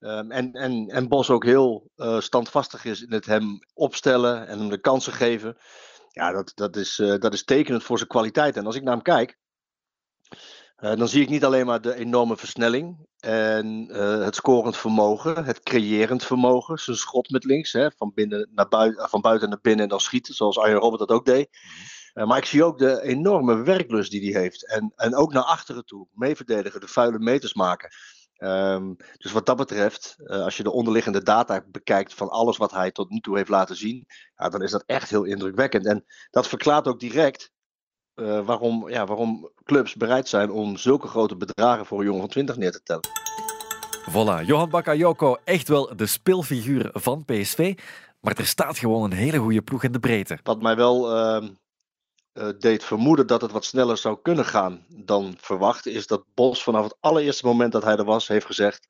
Um, 0.00 0.30
en, 0.30 0.52
en, 0.52 0.88
en 0.88 1.08
Bos 1.08 1.30
ook 1.30 1.44
heel 1.44 1.90
uh, 1.96 2.20
standvastig 2.20 2.84
is 2.84 3.02
in 3.02 3.12
het 3.12 3.26
hem 3.26 3.58
opstellen 3.72 4.46
en 4.46 4.58
hem 4.58 4.68
de 4.68 4.80
kansen 4.80 5.12
geven. 5.12 5.56
Ja, 6.08 6.32
dat, 6.32 6.52
dat, 6.54 6.76
is, 6.76 6.98
uh, 6.98 7.18
dat 7.18 7.32
is 7.32 7.44
tekenend 7.44 7.82
voor 7.82 7.96
zijn 7.96 8.08
kwaliteit. 8.08 8.56
En 8.56 8.66
als 8.66 8.76
ik 8.76 8.82
naar 8.82 8.94
hem 8.94 9.02
kijk, 9.02 9.38
uh, 10.78 10.96
dan 10.96 11.08
zie 11.08 11.22
ik 11.22 11.28
niet 11.28 11.44
alleen 11.44 11.66
maar 11.66 11.80
de 11.80 11.94
enorme 11.94 12.36
versnelling 12.36 13.06
en 13.18 13.86
het 14.24 14.34
scorend 14.34 14.76
vermogen, 14.76 15.44
het 15.44 15.62
creërend 15.62 16.24
vermogen, 16.24 16.78
zijn 16.78 16.96
schot 16.96 17.30
met 17.30 17.44
links, 17.44 17.72
hè, 17.72 17.90
van, 17.90 18.12
binnen 18.14 18.50
naar 18.52 18.68
buiten, 18.68 19.08
van 19.08 19.20
buiten 19.20 19.48
naar 19.48 19.60
binnen 19.62 19.82
en 19.82 19.90
dan 19.90 20.00
schieten, 20.00 20.34
zoals 20.34 20.58
Arjen 20.58 20.78
Robert 20.78 21.08
dat 21.08 21.16
ook 21.16 21.24
deed. 21.24 21.48
Uh, 21.50 21.93
maar 22.14 22.38
ik 22.38 22.44
zie 22.44 22.64
ook 22.64 22.78
de 22.78 23.02
enorme 23.02 23.62
werklust 23.62 24.10
die 24.10 24.32
hij 24.32 24.40
heeft. 24.40 24.68
En, 24.68 24.92
en 24.96 25.14
ook 25.14 25.32
naar 25.32 25.42
achteren 25.42 25.84
toe, 25.84 26.06
meeverdedigen, 26.12 26.80
de 26.80 26.88
vuile 26.88 27.18
meters 27.18 27.54
maken. 27.54 27.90
Um, 28.38 28.96
dus 29.16 29.32
wat 29.32 29.46
dat 29.46 29.56
betreft, 29.56 30.16
uh, 30.18 30.42
als 30.42 30.56
je 30.56 30.62
de 30.62 30.72
onderliggende 30.72 31.22
data 31.22 31.64
bekijkt 31.66 32.14
van 32.14 32.28
alles 32.28 32.56
wat 32.56 32.70
hij 32.70 32.90
tot 32.90 33.10
nu 33.10 33.20
toe 33.20 33.36
heeft 33.36 33.48
laten 33.48 33.76
zien, 33.76 34.06
ja, 34.36 34.48
dan 34.48 34.62
is 34.62 34.70
dat 34.70 34.82
echt 34.86 35.10
heel 35.10 35.24
indrukwekkend. 35.24 35.86
En 35.86 36.04
dat 36.30 36.48
verklaart 36.48 36.86
ook 36.86 37.00
direct 37.00 37.52
uh, 38.14 38.46
waarom, 38.46 38.88
ja, 38.88 39.06
waarom 39.06 39.50
clubs 39.64 39.94
bereid 39.94 40.28
zijn 40.28 40.50
om 40.50 40.76
zulke 40.76 41.08
grote 41.08 41.36
bedragen 41.36 41.86
voor 41.86 41.98
een 41.98 42.04
jongen 42.04 42.20
van 42.20 42.30
20 42.30 42.56
neer 42.56 42.72
te 42.72 42.82
tellen. 42.82 43.08
Voilà, 44.10 44.46
Johan 44.46 44.70
Bakayoko, 44.70 45.36
echt 45.44 45.68
wel 45.68 45.96
de 45.96 46.06
speelfiguur 46.06 46.90
van 46.92 47.24
PSV. 47.24 47.78
Maar 48.20 48.36
er 48.36 48.46
staat 48.46 48.78
gewoon 48.78 49.04
een 49.04 49.16
hele 49.16 49.38
goede 49.38 49.62
ploeg 49.62 49.82
in 49.82 49.92
de 49.92 50.00
breedte. 50.00 50.38
Wat 50.42 50.62
mij 50.62 50.76
wel 50.76 51.16
uh, 51.16 51.48
uh, 52.34 52.48
deed 52.58 52.84
vermoeden 52.84 53.26
dat 53.26 53.40
het 53.40 53.50
wat 53.50 53.64
sneller 53.64 53.96
zou 53.96 54.18
kunnen 54.22 54.44
gaan 54.44 54.86
dan 54.88 55.34
verwacht, 55.40 55.86
is 55.86 56.06
dat 56.06 56.24
Bos 56.34 56.62
vanaf 56.62 56.84
het 56.84 56.96
allereerste 57.00 57.46
moment 57.46 57.72
dat 57.72 57.84
hij 57.84 57.96
er 57.96 58.04
was, 58.04 58.28
heeft 58.28 58.46
gezegd: 58.46 58.88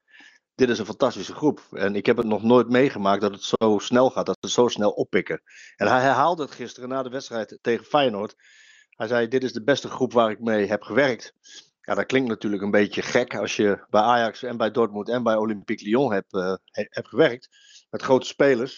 Dit 0.54 0.68
is 0.68 0.78
een 0.78 0.86
fantastische 0.86 1.34
groep. 1.34 1.60
En 1.70 1.96
ik 1.96 2.06
heb 2.06 2.16
het 2.16 2.26
nog 2.26 2.42
nooit 2.42 2.68
meegemaakt 2.68 3.20
dat 3.20 3.32
het 3.32 3.42
zo 3.42 3.78
snel 3.78 4.10
gaat, 4.10 4.26
dat 4.26 4.36
ze 4.40 4.50
zo 4.50 4.68
snel 4.68 4.90
oppikken. 4.90 5.42
En 5.76 5.86
hij 5.86 6.00
herhaalde 6.00 6.42
het 6.42 6.50
gisteren 6.50 6.88
na 6.88 7.02
de 7.02 7.08
wedstrijd 7.08 7.58
tegen 7.60 7.84
Feyenoord. 7.84 8.34
Hij 8.90 9.06
zei: 9.06 9.28
Dit 9.28 9.44
is 9.44 9.52
de 9.52 9.64
beste 9.64 9.88
groep 9.88 10.12
waar 10.12 10.30
ik 10.30 10.40
mee 10.40 10.66
heb 10.66 10.82
gewerkt. 10.82 11.34
Ja, 11.80 11.94
dat 11.94 12.06
klinkt 12.06 12.28
natuurlijk 12.28 12.62
een 12.62 12.70
beetje 12.70 13.02
gek 13.02 13.36
als 13.36 13.56
je 13.56 13.86
bij 13.90 14.02
Ajax 14.02 14.42
en 14.42 14.56
bij 14.56 14.70
Dortmund 14.70 15.08
en 15.08 15.22
bij 15.22 15.36
Olympique 15.36 15.84
Lyon 15.84 16.12
hebt, 16.12 16.34
uh, 16.34 16.54
hebt 16.70 17.08
gewerkt. 17.08 17.48
Met 17.90 18.02
grote 18.02 18.26
spelers. 18.26 18.74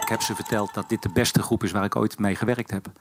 Ik 0.00 0.08
heb 0.08 0.20
ze 0.20 0.34
verteld 0.34 0.74
dat 0.74 0.88
dit 0.88 1.02
de 1.02 1.12
beste 1.12 1.42
groep 1.42 1.62
is 1.62 1.72
waar 1.72 1.84
ik 1.84 1.96
ooit 1.96 2.18
mee 2.18 2.36
gewerkt 2.36 2.70
heb. 2.70 2.92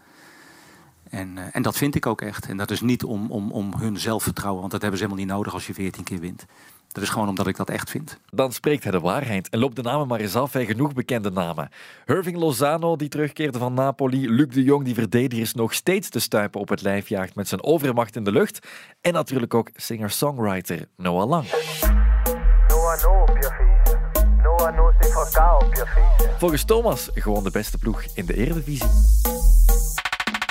En, 1.13 1.37
uh, 1.37 1.43
en 1.51 1.61
dat 1.61 1.77
vind 1.77 1.95
ik 1.95 2.05
ook 2.05 2.21
echt. 2.21 2.45
En 2.45 2.57
dat 2.57 2.71
is 2.71 2.81
niet 2.81 3.03
om, 3.03 3.31
om, 3.31 3.51
om 3.51 3.73
hun 3.77 3.99
zelfvertrouwen, 3.99 4.59
want 4.59 4.71
dat 4.71 4.81
hebben 4.81 4.99
ze 4.99 5.05
helemaal 5.05 5.25
niet 5.25 5.35
nodig 5.35 5.53
als 5.53 5.67
je 5.67 5.73
14 5.73 6.03
keer 6.03 6.19
wint. 6.19 6.45
Dat 6.91 7.03
is 7.03 7.09
gewoon 7.09 7.27
omdat 7.29 7.47
ik 7.47 7.55
dat 7.55 7.69
echt 7.69 7.89
vind. 7.89 8.19
Dan 8.29 8.51
spreekt 8.51 8.83
hij 8.83 8.91
de 8.91 8.99
waarheid 8.99 9.49
en 9.49 9.59
loopt 9.59 9.75
de 9.75 9.81
namen 9.81 10.07
maar 10.07 10.19
eens 10.19 10.35
af. 10.35 10.53
Hij 10.53 10.65
genoeg 10.65 10.93
bekende 10.93 11.31
namen. 11.31 11.69
Irving 12.05 12.37
Lozano, 12.37 12.95
die 12.95 13.09
terugkeerde 13.09 13.57
van 13.57 13.73
Napoli. 13.73 14.29
Luc 14.29 14.47
de 14.47 14.63
Jong, 14.63 14.85
die 14.85 14.93
verdedigers 14.93 15.53
nog 15.53 15.73
steeds 15.73 16.09
te 16.09 16.19
stuipen 16.19 16.59
op 16.59 16.69
het 16.69 16.81
lijf 16.81 17.09
jaagt 17.09 17.35
met 17.35 17.47
zijn 17.47 17.63
overmacht 17.63 18.15
in 18.15 18.23
de 18.23 18.31
lucht. 18.31 18.67
En 19.01 19.13
natuurlijk 19.13 19.53
ook 19.53 19.69
singer-songwriter 19.75 20.87
Noah 20.97 21.29
Lang. 21.29 21.45
Noah, 22.67 23.03
no 23.03 23.21
op 23.21 23.37
je 23.41 23.51
Noah, 24.43 24.75
no 24.75 24.87
op 25.67 25.75
je 25.75 25.85
Volgens 26.37 26.63
Thomas 26.65 27.09
gewoon 27.13 27.43
de 27.43 27.51
beste 27.51 27.77
ploeg 27.77 28.03
in 28.13 28.25
de 28.25 28.33
Eredivisie. 28.33 29.42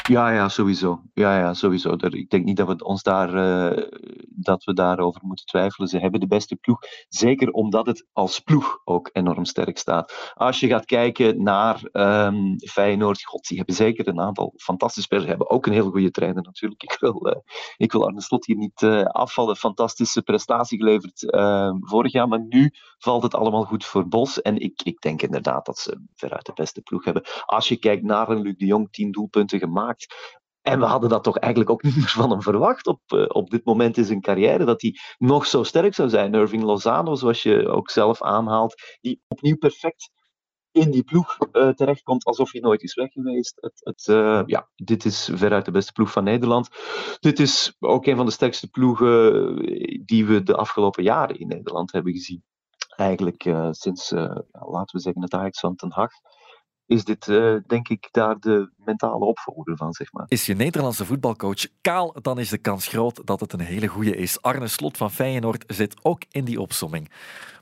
Ja, 0.08 0.30
ja, 0.30 0.48
sowieso. 0.48 1.02
Ja, 1.14 1.38
ja, 1.38 1.54
sowieso. 1.54 1.92
Ik 1.92 2.30
denk 2.30 2.44
niet 2.44 2.56
dat 2.56 2.66
we 2.66 2.84
ons 2.84 3.02
daar, 3.02 3.34
uh, 3.34 3.86
dat 4.28 4.64
we 4.64 4.74
daarover 4.74 5.20
moeten 5.24 5.46
twijfelen. 5.46 5.88
Ze 5.88 5.98
hebben 5.98 6.20
de 6.20 6.26
beste 6.26 6.56
ploeg. 6.56 6.78
Zeker 7.08 7.50
omdat 7.50 7.86
het 7.86 8.06
als 8.12 8.40
ploeg 8.40 8.80
ook 8.84 9.10
enorm 9.12 9.44
sterk 9.44 9.78
staat. 9.78 10.32
Als 10.34 10.60
je 10.60 10.68
gaat 10.68 10.84
kijken 10.84 11.42
naar 11.42 11.80
um, 11.92 12.56
Feyenoord, 12.58 13.24
god, 13.24 13.46
die 13.48 13.56
hebben 13.56 13.74
zeker 13.74 14.08
een 14.08 14.20
aantal 14.20 14.52
fantastische 14.56 15.02
spelers. 15.02 15.24
Ze 15.24 15.30
hebben 15.30 15.50
ook 15.50 15.66
een 15.66 15.72
heel 15.72 15.90
goede 15.90 16.10
trainer 16.10 16.42
natuurlijk. 16.42 16.82
Ik 16.82 16.96
wil, 17.00 17.26
uh, 17.28 17.36
ik 17.76 17.92
wil 17.92 18.06
Arne 18.06 18.22
Slot 18.22 18.46
hier 18.46 18.56
niet 18.56 18.82
uh, 18.82 19.02
afvallen. 19.02 19.56
Fantastische 19.56 20.22
prestatie 20.22 20.78
geleverd 20.78 21.30
ehm, 21.30 21.76
vorig 21.80 22.12
jaar. 22.12 22.28
Maar 22.28 22.44
nu 22.48 22.70
valt 22.98 23.22
het 23.22 23.34
allemaal 23.34 23.64
goed 23.64 23.84
voor 23.84 24.08
Bos. 24.08 24.42
En 24.42 24.58
ik, 24.58 24.82
ik 24.82 25.00
denk 25.00 25.22
inderdaad 25.22 25.66
dat 25.66 25.78
ze 25.78 26.00
veruit 26.14 26.46
de 26.46 26.52
beste 26.54 26.80
ploeg 26.80 27.04
hebben. 27.04 27.22
Als 27.44 27.68
je 27.68 27.76
kijkt 27.76 28.02
naar 28.02 28.28
een 28.28 28.42
Luc 28.42 28.56
de 28.56 28.66
Jong, 28.66 28.88
tien 28.90 29.10
doelpunten 29.12 29.58
gemaakt. 29.58 29.91
En 30.62 30.78
we 30.78 30.84
hadden 30.84 31.10
dat 31.10 31.24
toch 31.24 31.38
eigenlijk 31.38 31.72
ook 31.72 31.82
niet 31.82 31.96
meer 32.00 32.08
van 32.08 32.30
hem 32.30 32.42
verwacht 32.42 32.86
op, 32.86 33.00
uh, 33.14 33.24
op 33.28 33.50
dit 33.50 33.64
moment 33.64 33.96
in 33.96 34.04
zijn 34.04 34.20
carrière, 34.20 34.64
dat 34.64 34.82
hij 34.82 34.94
nog 35.18 35.46
zo 35.46 35.62
sterk 35.62 35.94
zou 35.94 36.08
zijn. 36.08 36.34
Irving 36.34 36.62
Lozano, 36.62 37.14
zoals 37.14 37.42
je 37.42 37.68
ook 37.68 37.90
zelf 37.90 38.22
aanhaalt, 38.22 38.98
die 39.00 39.22
opnieuw 39.28 39.56
perfect 39.56 40.10
in 40.70 40.90
die 40.90 41.02
ploeg 41.02 41.38
uh, 41.52 41.68
terechtkomt, 41.68 42.24
alsof 42.24 42.52
hij 42.52 42.60
nooit 42.60 42.82
is 42.82 42.94
weg 42.94 43.12
geweest. 43.12 43.58
Het, 43.60 43.80
het, 43.84 44.06
uh, 44.06 44.42
ja, 44.46 44.68
dit 44.74 45.04
is 45.04 45.30
veruit 45.32 45.64
de 45.64 45.70
beste 45.70 45.92
ploeg 45.92 46.12
van 46.12 46.24
Nederland. 46.24 46.68
Dit 47.20 47.38
is 47.38 47.76
ook 47.78 48.06
een 48.06 48.16
van 48.16 48.26
de 48.26 48.32
sterkste 48.32 48.70
ploegen 48.70 49.56
die 50.04 50.26
we 50.26 50.42
de 50.42 50.56
afgelopen 50.56 51.02
jaren 51.02 51.38
in 51.38 51.48
Nederland 51.48 51.92
hebben 51.92 52.12
gezien. 52.12 52.44
Eigenlijk 52.96 53.42
sinds, 53.70 54.10
laten 54.50 54.96
we 54.96 55.00
zeggen, 55.00 55.22
het 55.22 55.34
Ajax 55.34 55.60
van 55.60 55.76
Ten 55.76 55.92
Hag 55.92 56.10
is 56.92 57.04
dit 57.04 57.26
uh, 57.26 57.56
denk 57.66 57.88
ik 57.88 58.08
daar 58.10 58.38
de 58.40 58.70
mentale 58.76 59.24
opvolger 59.24 59.76
van, 59.76 59.92
zeg 59.92 60.12
maar. 60.12 60.24
Is 60.28 60.46
je 60.46 60.54
Nederlandse 60.54 61.04
voetbalcoach 61.04 61.66
kaal, 61.80 62.14
dan 62.22 62.38
is 62.38 62.48
de 62.48 62.58
kans 62.58 62.86
groot 62.86 63.26
dat 63.26 63.40
het 63.40 63.52
een 63.52 63.60
hele 63.60 63.86
goede 63.86 64.16
is. 64.16 64.42
Arne 64.42 64.68
Slot 64.68 64.96
van 64.96 65.10
Feyenoord 65.10 65.64
zit 65.66 65.94
ook 66.02 66.22
in 66.30 66.44
die 66.44 66.60
opsomming. 66.60 67.10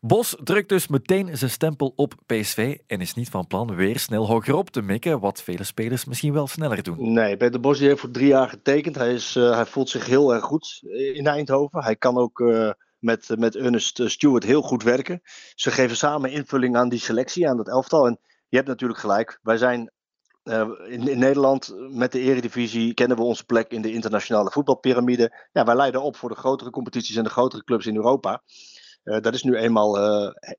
Bos 0.00 0.36
drukt 0.44 0.68
dus 0.68 0.88
meteen 0.88 1.36
zijn 1.36 1.50
stempel 1.50 1.92
op 1.96 2.14
PSV 2.26 2.78
en 2.86 3.00
is 3.00 3.14
niet 3.14 3.28
van 3.28 3.46
plan 3.46 3.74
weer 3.74 3.98
snel 3.98 4.26
hogerop 4.26 4.70
te 4.70 4.82
mikken, 4.82 5.20
wat 5.20 5.42
vele 5.42 5.64
spelers 5.64 6.04
misschien 6.04 6.32
wel 6.32 6.46
sneller 6.46 6.82
doen. 6.82 7.12
Nee, 7.12 7.36
Peter 7.36 7.60
Bos 7.60 7.78
heeft 7.78 8.00
voor 8.00 8.10
drie 8.10 8.28
jaar 8.28 8.48
getekend. 8.48 8.96
Hij, 8.96 9.14
is, 9.14 9.36
uh, 9.36 9.54
hij 9.54 9.66
voelt 9.66 9.88
zich 9.88 10.06
heel 10.06 10.34
erg 10.34 10.44
goed 10.44 10.80
in 11.14 11.26
Eindhoven. 11.26 11.82
Hij 11.82 11.96
kan 11.96 12.16
ook... 12.16 12.38
Uh, 12.38 12.70
met, 13.00 13.28
met 13.38 13.56
Ernest 13.56 14.00
Stewart 14.04 14.44
heel 14.44 14.62
goed 14.62 14.82
werken. 14.82 15.20
Ze 15.54 15.70
geven 15.70 15.96
samen 15.96 16.30
invulling 16.30 16.76
aan 16.76 16.88
die 16.88 16.98
selectie, 16.98 17.48
aan 17.48 17.56
dat 17.56 17.68
elftal. 17.68 18.06
En 18.06 18.18
je 18.50 18.56
hebt 18.56 18.68
natuurlijk 18.68 19.00
gelijk. 19.00 19.38
Wij 19.42 19.56
zijn 19.56 19.92
uh, 20.44 20.68
in, 20.88 21.18
Nederland 21.18 21.74
met 21.90 22.12
de 22.12 22.20
Eredivisie 22.20 22.94
kennen 22.94 23.16
we 23.16 23.22
onze 23.22 23.44
plek 23.44 23.70
in 23.70 23.82
de 23.82 23.92
internationale 23.92 24.50
voetbalpyramide. 24.50 25.48
Ja, 25.52 25.64
wij 25.64 25.76
leiden 25.76 26.02
op 26.02 26.16
voor 26.16 26.28
de 26.28 26.34
grotere 26.34 26.70
competities 26.70 27.16
en 27.16 27.24
de 27.24 27.30
grotere 27.30 27.64
clubs 27.64 27.86
in 27.86 27.96
Europa. 27.96 28.42
Uh, 29.04 29.20
dat 29.20 29.34
is 29.34 29.42
nu 29.42 29.56
eenmaal, 29.56 29.98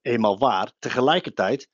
eenmaal 0.02 0.38
waar. 0.38 0.72
Tegelijkertijd 0.78 1.68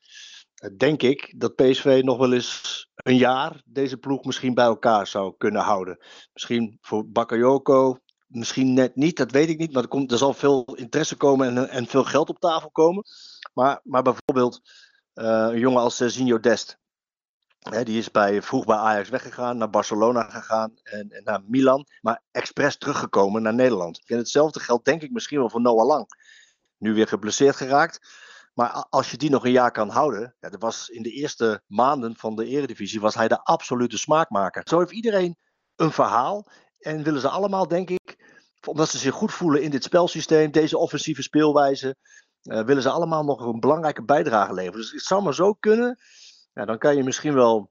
denk 0.77 1.03
ik 1.03 1.35
dat 1.37 1.55
PSV 1.55 2.01
nog 2.05 2.19
wel 2.19 2.33
eens 2.33 2.89
een 2.95 3.17
jaar 3.17 3.63
deze 3.65 3.97
ploeg 3.97 4.25
misschien 4.25 4.55
bij 4.55 4.65
elkaar 4.65 5.07
zou 5.07 5.35
kunnen 5.37 5.63
houden. 5.63 5.99
Misschien 6.33 6.79
voor 6.81 7.11
Bakayoko, 7.11 7.99
misschien 8.27 8.75
net 8.75 8.97
niet, 8.97 9.17
dat 9.17 9.31
weet 9.31 9.49
ik 9.49 9.59
niet. 9.59 9.73
Maar 9.73 9.83
er, 9.83 9.89
komt, 9.89 10.13
er 10.13 10.19
zal 10.19 10.35
veel 10.35 10.65
interesse 10.65 11.17
komen 11.17 11.57
en, 11.57 11.69
en 11.69 11.87
veel 11.87 12.05
geld 12.05 12.29
op 12.29 12.39
tafel 12.39 12.71
komen. 12.71 13.05
Maar, 13.55 13.81
maar 13.85 14.03
bijvoorbeeld 14.03 14.61
een 15.19 15.59
jongen 15.59 15.83
als 15.83 15.97
Zinho 15.97 16.41
Dest. 16.41 16.79
Die 17.83 17.99
is 17.99 18.11
bij, 18.11 18.43
vroeg 18.43 18.65
bij 18.65 18.77
Ajax 18.77 19.09
weggegaan, 19.09 19.57
naar 19.57 19.71
Barcelona 19.71 20.23
gegaan 20.23 20.73
en, 20.83 21.11
en 21.11 21.25
naar 21.25 21.43
Milan. 21.47 21.87
Maar 22.01 22.23
expres 22.31 22.77
teruggekomen 22.77 23.43
naar 23.43 23.55
Nederland. 23.55 24.01
En 24.07 24.17
hetzelfde 24.17 24.61
geldt 24.61 24.85
denk 24.85 25.03
ik 25.03 25.11
misschien 25.11 25.39
wel 25.39 25.51
voor 25.51 25.61
Noah 25.61 25.87
Lang. 25.87 26.07
Nu 26.77 26.95
weer 26.95 27.09
geblesseerd 27.09 27.57
geraakt. 27.57 27.99
Maar 28.55 28.87
als 28.91 29.11
je 29.11 29.17
die 29.17 29.31
nog 29.31 29.45
een 29.45 29.51
jaar 29.51 29.71
kan 29.71 29.89
houden. 29.89 30.37
Ja, 30.41 30.49
dat 30.49 30.61
was 30.61 30.89
in 30.89 31.03
de 31.03 31.11
eerste 31.11 31.63
maanden 31.67 32.17
van 32.17 32.37
de 32.37 32.47
Eredivisie 32.47 33.01
was 33.01 33.15
hij 33.15 33.29
de 33.29 33.43
absolute 33.43 33.99
smaakmaker. 33.99 34.63
Zo 34.69 34.79
heeft 34.79 34.93
iedereen 34.93 35.37
een 35.77 35.93
verhaal. 35.93 36.51
En 36.79 37.03
willen 37.03 37.21
ze 37.21 37.29
allemaal, 37.29 37.69
denk 37.69 37.91
ik, 37.91 38.17
omdat 38.67 38.89
ze 38.89 38.99
zich 38.99 39.15
goed 39.15 39.33
voelen 39.33 39.63
in 39.63 39.71
dit 39.71 39.85
spelsysteem, 39.85 40.51
deze 40.51 40.79
offensieve 40.79 41.23
speelwijze 41.23 41.97
willen 42.43 42.83
ze 42.83 42.91
allemaal 42.91 43.25
nog 43.25 43.41
een 43.41 43.61
belangrijke 43.61 44.05
bijdrage 44.05 44.55
leveren. 44.55 44.81
Dus 44.81 44.91
het 44.91 45.03
zou 45.03 45.23
maar 45.23 45.35
zo 45.35 45.53
kunnen. 45.53 45.99
Ja, 46.53 46.65
dan 46.65 46.79
kan 46.79 46.97
je 46.97 47.03
misschien 47.03 47.35
wel 47.35 47.71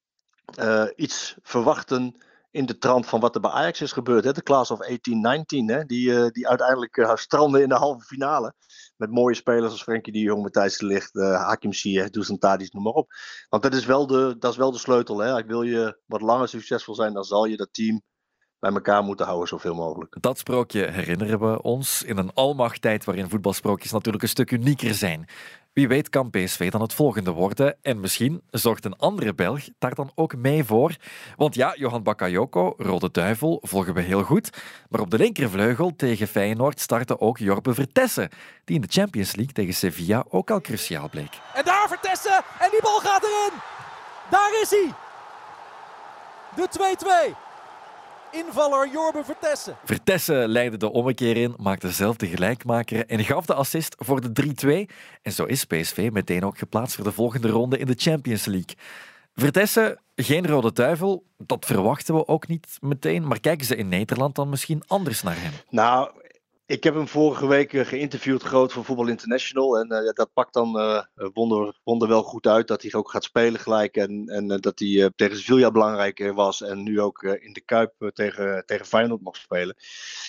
uh, 0.60 0.86
iets 0.96 1.36
verwachten 1.42 2.16
in 2.52 2.66
de 2.66 2.78
trant 2.78 3.06
van 3.06 3.20
wat 3.20 3.36
er 3.36 3.42
bij 3.42 3.52
Ajax 3.52 3.82
is 3.82 3.92
gebeurd. 3.92 4.24
Hè? 4.24 4.32
De 4.32 4.44
class 4.44 4.72
of 4.72 4.80
18-19, 4.84 4.90
hè? 5.66 5.86
Die, 5.86 6.10
uh, 6.10 6.28
die 6.28 6.48
uiteindelijk 6.48 6.98
uh, 6.98 7.16
stranden 7.16 7.62
in 7.62 7.70
de 7.70 7.76
halve 7.76 8.06
finale. 8.06 8.54
Met 8.96 9.12
mooie 9.12 9.36
spelers 9.36 9.72
als 9.72 9.84
Frenkie 9.84 10.14
de 10.14 10.20
Jong, 10.20 10.42
Matthijs 10.42 10.78
de 10.78 10.86
Ligt, 10.86 11.16
uh, 11.16 11.46
Hakim 11.46 11.74
Ziyech, 11.74 12.10
Dusan 12.10 12.38
Tadic, 12.38 12.74
noem 12.74 12.84
maar 12.84 12.94
op. 12.94 13.12
Want 13.50 13.64
dat 13.64 13.74
is 13.74 13.86
wel 13.86 14.08
de, 14.08 14.36
dat 14.40 14.52
is 14.52 14.58
wel 14.58 14.72
de 14.72 14.78
sleutel. 14.78 15.18
Hè? 15.18 15.46
Wil 15.46 15.62
je 15.62 16.00
wat 16.06 16.22
langer 16.22 16.48
succesvol 16.48 16.96
zijn, 16.96 17.14
dan 17.14 17.24
zal 17.24 17.46
je 17.46 17.58
dat 17.58 17.74
team 17.74 18.02
bij 18.60 18.72
elkaar 18.72 19.04
moeten 19.04 19.26
houden 19.26 19.48
zoveel 19.48 19.76
mogelijk. 19.76 20.16
Dat 20.20 20.38
sprookje 20.38 20.86
herinneren 20.86 21.40
we 21.40 21.62
ons 21.62 22.04
in 22.04 22.18
een 22.18 22.34
almachttijd 22.34 23.06
waarin 23.06 23.30
voetbalsprookjes 23.30 23.92
natuurlijk 23.92 24.24
een 24.24 24.30
stuk 24.30 24.52
unieker 24.52 24.94
zijn. 24.94 25.28
Wie 25.74 25.88
weet 25.88 26.10
kan 26.10 26.30
PSV 26.30 26.72
dan 26.72 26.82
het 26.82 26.94
volgende 26.94 27.32
worden 27.32 27.76
en 27.82 28.00
misschien 28.00 28.42
zorgt 28.50 28.86
een 28.86 28.98
andere 28.98 29.34
Belg 29.34 29.70
daar 29.80 29.96
dan 29.96 30.12
ook 30.16 30.36
mee 30.36 30.64
voor. 30.64 30.96
Want 31.36 31.56
ja, 31.56 31.76
Johan 31.76 32.04
Bakayoko, 32.04 32.74
Rode 32.78 33.12
Duivel, 33.12 33.60
volgen 33.62 33.94
we 33.94 34.02
heel 34.02 34.24
goed. 34.24 34.50
Maar 34.90 35.02
op 35.02 35.12
de 35.12 35.18
linkervleugel 35.18 35.96
tegen 35.96 36.28
Feyenoord 36.28 36.80
startte 36.80 37.20
ook 37.20 37.38
Jorbe 37.38 37.74
Vertessen, 37.74 38.30
die 38.66 38.76
in 38.76 38.82
de 38.82 38.88
Champions 38.92 39.36
League 39.36 39.54
tegen 39.54 39.74
Sevilla 39.74 40.26
ook 40.30 40.52
al 40.52 40.62
cruciaal 40.62 41.10
bleek. 41.10 41.40
En 41.54 41.66
daar 41.66 41.88
Vertessen 41.88 42.44
en 42.60 42.70
die 42.72 42.82
bal 42.82 43.00
gaat 43.00 43.24
erin. 43.24 43.60
Daar 44.30 44.62
is 44.62 44.70
hij. 44.70 44.94
De 46.56 47.36
2-2 47.36 47.47
invaller 48.32 48.90
Jorbe 48.92 49.24
Vertessen. 49.24 49.78
Vertessen 49.84 50.48
leidde 50.48 50.78
de 50.78 50.92
ommekeer 50.92 51.38
in, 51.38 51.54
maakte 51.58 51.92
zelf 51.92 52.16
de 52.16 52.28
gelijkmaker 52.28 53.06
en 53.06 53.24
gaf 53.24 53.46
de 53.46 53.54
assist 53.54 53.96
voor 54.00 54.34
de 54.34 54.86
3-2. 54.90 54.96
En 55.22 55.32
zo 55.32 55.44
is 55.44 55.66
PSV 55.66 56.10
meteen 56.14 56.46
ook 56.46 56.58
geplaatst 56.58 56.96
voor 56.96 57.04
de 57.04 57.12
volgende 57.12 57.50
ronde 57.50 57.78
in 57.78 57.86
de 57.86 57.96
Champions 57.98 58.46
League. 58.46 58.76
Vertessen, 59.36 60.00
geen 60.16 60.48
rode 60.48 60.74
duivel, 60.74 61.24
dat 61.38 61.66
verwachten 61.66 62.16
we 62.16 62.28
ook 62.28 62.48
niet 62.48 62.78
meteen. 62.82 63.28
Maar 63.28 63.40
kijken 63.40 63.66
ze 63.66 63.76
in 63.76 63.90
Nederland 63.90 64.36
dan 64.36 64.50
misschien 64.50 64.84
anders 64.88 65.24
naar 65.24 65.42
hem? 65.42 65.52
Nou, 65.70 66.12
ik 66.68 66.84
heb 66.84 66.94
hem 66.94 67.08
vorige 67.08 67.48
week 67.48 67.74
eh, 67.74 67.86
geïnterviewd, 67.86 68.44
groot 68.44 68.74
voor 68.74 68.86
Voetbal 68.86 69.08
International. 69.08 69.80
En 69.80 69.94
uh, 69.94 70.14
dat 70.14 70.34
pakt 70.34 70.54
dan 70.54 70.80
uh, 70.80 71.04
wonder, 71.34 71.80
wonder 71.84 72.08
wel 72.08 72.24
goed 72.24 72.48
uit 72.48 72.68
dat 72.68 72.82
hij 72.82 72.94
ook 72.94 73.12
gaat 73.12 73.24
spelen 73.24 73.60
gelijk. 73.60 73.96
En, 73.96 74.28
en 74.28 74.52
uh, 74.52 74.58
dat 74.60 74.80
hij 74.80 75.12
tegen 75.16 75.38
Sevilla 75.38 75.72
belangrijk 75.72 76.32
was. 76.34 76.62
En 76.62 76.84
nu 76.84 77.02
ook 77.02 77.24
in 77.24 77.54
de 77.54 77.62
Kuip 77.62 78.12
tegen, 78.14 78.64
tegen 78.66 78.86
Feyenoord 78.86 79.22
mag 79.22 79.36
spelen. 79.36 79.76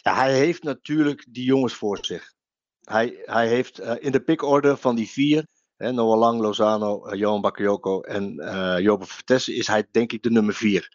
Ja, 0.01 0.15
hij 0.15 0.35
heeft 0.35 0.63
natuurlijk 0.63 1.27
die 1.29 1.45
jongens 1.45 1.75
voor 1.75 1.99
zich. 2.01 2.33
Hij, 2.81 3.23
hij 3.25 3.49
heeft 3.49 3.79
in 3.79 4.13
de 4.13 4.21
pickorde 4.21 4.77
van 4.77 4.95
die 4.95 5.09
vier. 5.09 5.47
Hè, 5.77 5.93
Noah 5.93 6.19
Lang, 6.19 6.41
Lozano, 6.41 7.15
Johan 7.15 7.41
Bakayoko 7.41 8.01
en 8.01 8.35
Jobe 8.83 9.07
Vertessen 9.07 9.55
is 9.55 9.67
hij 9.67 9.87
denk 9.91 10.13
ik 10.13 10.23
de 10.23 10.31
nummer 10.31 10.55
vier. 10.55 10.93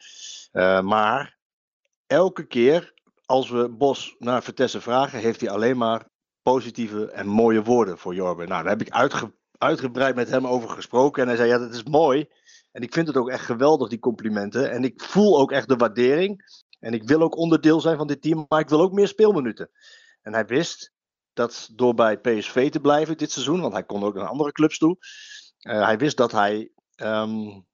maar 0.81 1.37
elke 2.07 2.47
keer 2.47 2.93
als 3.25 3.49
we 3.49 3.69
Bos 3.69 4.15
naar 4.19 4.43
Vertessen 4.43 4.81
vragen, 4.81 5.19
heeft 5.19 5.41
hij 5.41 5.49
alleen 5.49 5.77
maar 5.77 6.07
positieve 6.41 7.11
en 7.11 7.27
mooie 7.27 7.63
woorden 7.63 7.97
voor 7.97 8.15
Jorben. 8.15 8.47
Nou, 8.47 8.61
daar 8.61 8.71
heb 8.71 8.81
ik 8.81 8.93
uitge, 8.93 9.33
uitgebreid 9.57 10.15
met 10.15 10.29
hem 10.29 10.47
over 10.47 10.69
gesproken. 10.69 11.21
En 11.21 11.27
hij 11.27 11.37
zei, 11.37 11.49
ja, 11.49 11.57
dat 11.57 11.73
is 11.73 11.83
mooi. 11.83 12.29
En 12.71 12.81
ik 12.81 12.93
vind 12.93 13.07
het 13.07 13.17
ook 13.17 13.29
echt 13.29 13.45
geweldig, 13.45 13.89
die 13.89 13.99
complimenten. 13.99 14.71
En 14.71 14.83
ik 14.83 15.01
voel 15.01 15.39
ook 15.39 15.51
echt 15.51 15.67
de 15.67 15.75
waardering. 15.75 16.61
En 16.79 16.93
ik 16.93 17.03
wil 17.03 17.21
ook 17.21 17.37
onderdeel 17.37 17.81
zijn 17.81 17.97
van 17.97 18.07
dit 18.07 18.21
team, 18.21 18.45
maar 18.47 18.59
ik 18.59 18.69
wil 18.69 18.81
ook 18.81 18.91
meer 18.91 19.07
speelminuten. 19.07 19.69
En 20.21 20.33
hij 20.33 20.45
wist 20.45 20.93
dat 21.33 21.69
door 21.75 21.93
bij 21.93 22.17
PSV 22.17 22.71
te 22.71 22.79
blijven 22.79 23.17
dit 23.17 23.31
seizoen, 23.31 23.61
want 23.61 23.73
hij 23.73 23.83
kon 23.83 24.03
ook 24.03 24.15
naar 24.15 24.27
andere 24.27 24.51
clubs 24.51 24.77
toe. 24.77 24.97
Uh, 25.61 25.85
hij 25.85 25.97
wist 25.97 26.17
dat 26.17 26.31
hij 26.31 26.71
um, 26.95 27.65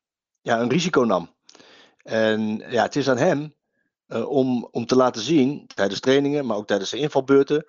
ja, 0.41 0.59
een 0.59 0.69
risico 0.69 1.03
nam. 1.03 1.35
En 1.97 2.57
ja, 2.57 2.83
het 2.83 2.95
is 2.95 3.09
aan 3.09 3.17
hem 3.17 3.55
om, 4.09 4.67
om 4.71 4.85
te 4.85 4.95
laten 4.95 5.21
zien, 5.21 5.67
tijdens 5.75 5.99
trainingen, 5.99 6.45
maar 6.45 6.57
ook 6.57 6.67
tijdens 6.67 6.89
de 6.89 6.97
invalbeurten, 6.97 7.65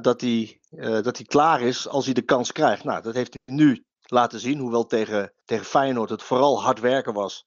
dat, 0.00 0.20
hij, 0.20 0.60
uh, 0.70 1.02
dat 1.02 1.16
hij 1.16 1.26
klaar 1.26 1.60
is 1.60 1.88
als 1.88 2.04
hij 2.04 2.14
de 2.14 2.22
kans 2.22 2.52
krijgt. 2.52 2.84
Nou, 2.84 3.02
dat 3.02 3.14
heeft 3.14 3.38
hij 3.44 3.56
nu 3.56 3.84
laten 4.02 4.40
zien, 4.40 4.58
hoewel 4.58 4.86
tegen, 4.86 5.32
tegen 5.44 5.64
Feyenoord 5.64 6.10
het 6.10 6.22
vooral 6.22 6.62
hard 6.62 6.80
werken 6.80 7.12
was. 7.12 7.44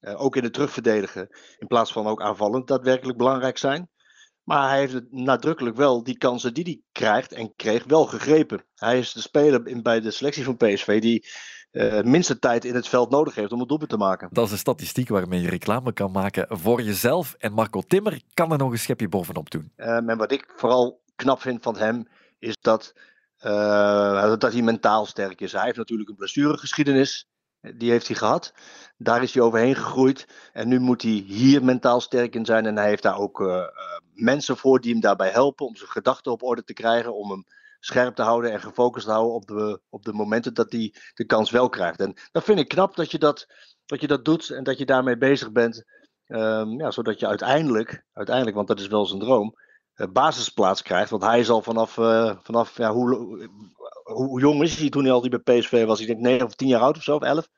ook 0.00 0.36
in 0.36 0.42
het 0.42 0.52
terugverdedigen, 0.52 1.28
in 1.58 1.66
plaats 1.66 1.92
van 1.92 2.06
ook 2.06 2.22
aanvallend 2.22 2.66
daadwerkelijk 2.66 3.18
belangrijk 3.18 3.58
zijn. 3.58 3.90
Maar 4.42 4.68
hij 4.68 4.78
heeft 4.78 5.00
nadrukkelijk 5.10 5.76
wel 5.76 6.02
die 6.02 6.18
kansen 6.18 6.54
die 6.54 6.64
hij 6.64 6.80
krijgt 6.92 7.32
en 7.32 7.54
kreeg 7.56 7.84
wel 7.84 8.06
gegrepen. 8.06 8.64
Hij 8.74 8.98
is 8.98 9.12
de 9.12 9.20
speler 9.20 9.66
in, 9.66 9.82
bij 9.82 10.00
de 10.00 10.10
selectie 10.10 10.44
van 10.44 10.56
PSV 10.56 11.00
die 11.00 11.28
uh, 11.72 12.00
minste 12.02 12.38
tijd 12.38 12.64
in 12.64 12.74
het 12.74 12.88
veld 12.88 13.10
nodig 13.10 13.34
heeft 13.34 13.52
om 13.52 13.58
het 13.58 13.68
doelpunt 13.68 13.90
te 13.90 13.96
maken. 13.96 14.28
Dat 14.32 14.46
is 14.46 14.52
een 14.52 14.58
statistiek 14.58 15.08
waarmee 15.08 15.40
je 15.40 15.48
reclame 15.48 15.92
kan 15.92 16.10
maken 16.10 16.46
voor 16.58 16.82
jezelf. 16.82 17.34
En 17.38 17.52
Marco 17.52 17.80
Timmer 17.80 18.20
kan 18.34 18.52
er 18.52 18.58
nog 18.58 18.70
een 18.70 18.78
schepje 18.78 19.08
bovenop 19.08 19.50
doen. 19.50 19.72
Uh, 19.76 20.08
en 20.08 20.16
wat 20.16 20.32
ik 20.32 20.52
vooral 20.56 21.00
knap 21.16 21.40
vind 21.40 21.62
van 21.62 21.76
hem, 21.76 22.08
is 22.38 22.56
dat, 22.60 22.94
uh, 23.44 24.36
dat 24.38 24.52
hij 24.52 24.62
mentaal 24.62 25.06
sterk 25.06 25.40
is. 25.40 25.52
Hij 25.52 25.64
heeft 25.64 25.76
natuurlijk 25.76 26.08
een 26.08 26.16
blessuregeschiedenis. 26.16 27.28
Die 27.76 27.90
heeft 27.90 28.06
hij 28.06 28.16
gehad. 28.16 28.54
Daar 28.96 29.22
is 29.22 29.34
hij 29.34 29.42
overheen 29.42 29.74
gegroeid. 29.74 30.26
En 30.52 30.68
nu 30.68 30.80
moet 30.80 31.02
hij 31.02 31.24
hier 31.26 31.64
mentaal 31.64 32.00
sterk 32.00 32.34
in 32.34 32.44
zijn. 32.44 32.66
En 32.66 32.76
hij 32.76 32.88
heeft 32.88 33.02
daar 33.02 33.18
ook 33.18 33.68
mensen 34.14 34.56
voor 34.56 34.80
die 34.80 34.92
hem 34.92 35.00
daarbij 35.00 35.30
helpen 35.30 35.66
om 35.66 35.76
zijn 35.76 35.90
gedachten 35.90 36.32
op 36.32 36.42
orde 36.42 36.64
te 36.64 36.72
krijgen. 36.72 37.14
Om 37.14 37.30
hem 37.30 37.44
scherp 37.80 38.14
te 38.14 38.22
houden 38.22 38.52
en 38.52 38.60
gefocust 38.60 39.06
te 39.06 39.12
houden 39.12 39.34
op 39.34 39.46
de, 39.46 39.80
op 39.88 40.04
de 40.04 40.12
momenten 40.12 40.54
dat 40.54 40.72
hij 40.72 40.94
de 41.14 41.24
kans 41.24 41.50
wel 41.50 41.68
krijgt. 41.68 42.00
En 42.00 42.14
dat 42.32 42.44
vind 42.44 42.58
ik 42.58 42.68
knap 42.68 42.96
dat 42.96 43.10
je 43.10 43.18
dat, 43.18 43.46
dat, 43.86 44.00
je 44.00 44.06
dat 44.06 44.24
doet 44.24 44.50
en 44.50 44.64
dat 44.64 44.78
je 44.78 44.86
daarmee 44.86 45.18
bezig 45.18 45.52
bent. 45.52 45.84
Um, 46.26 46.80
ja, 46.80 46.90
zodat 46.90 47.20
je 47.20 47.26
uiteindelijk, 47.26 48.04
uiteindelijk, 48.12 48.56
want 48.56 48.68
dat 48.68 48.80
is 48.80 48.86
wel 48.86 49.06
zijn 49.06 49.20
droom, 49.20 49.56
uh, 49.96 50.06
basisplaats 50.12 50.82
krijgt. 50.82 51.10
Want 51.10 51.22
hij 51.22 51.40
is 51.40 51.50
al 51.50 51.62
vanaf, 51.62 51.96
uh, 51.96 52.36
vanaf 52.42 52.76
ja, 52.76 52.92
hoe, 52.92 53.14
hoe, 53.14 53.50
hoe, 54.04 54.40
jong 54.40 54.62
is 54.62 54.78
hij 54.78 54.88
toen 54.88 55.04
hij 55.04 55.12
al 55.12 55.20
die 55.20 55.40
bij 55.40 55.58
PSV 55.58 55.84
was? 55.84 56.00
Ik 56.00 56.06
denk 56.06 56.20
9 56.20 56.46
of 56.46 56.54
10 56.54 56.68
jaar 56.68 56.80
oud 56.80 56.96
of 56.96 57.02
zo, 57.02 57.16
of 57.16 57.22
11. 57.22 57.48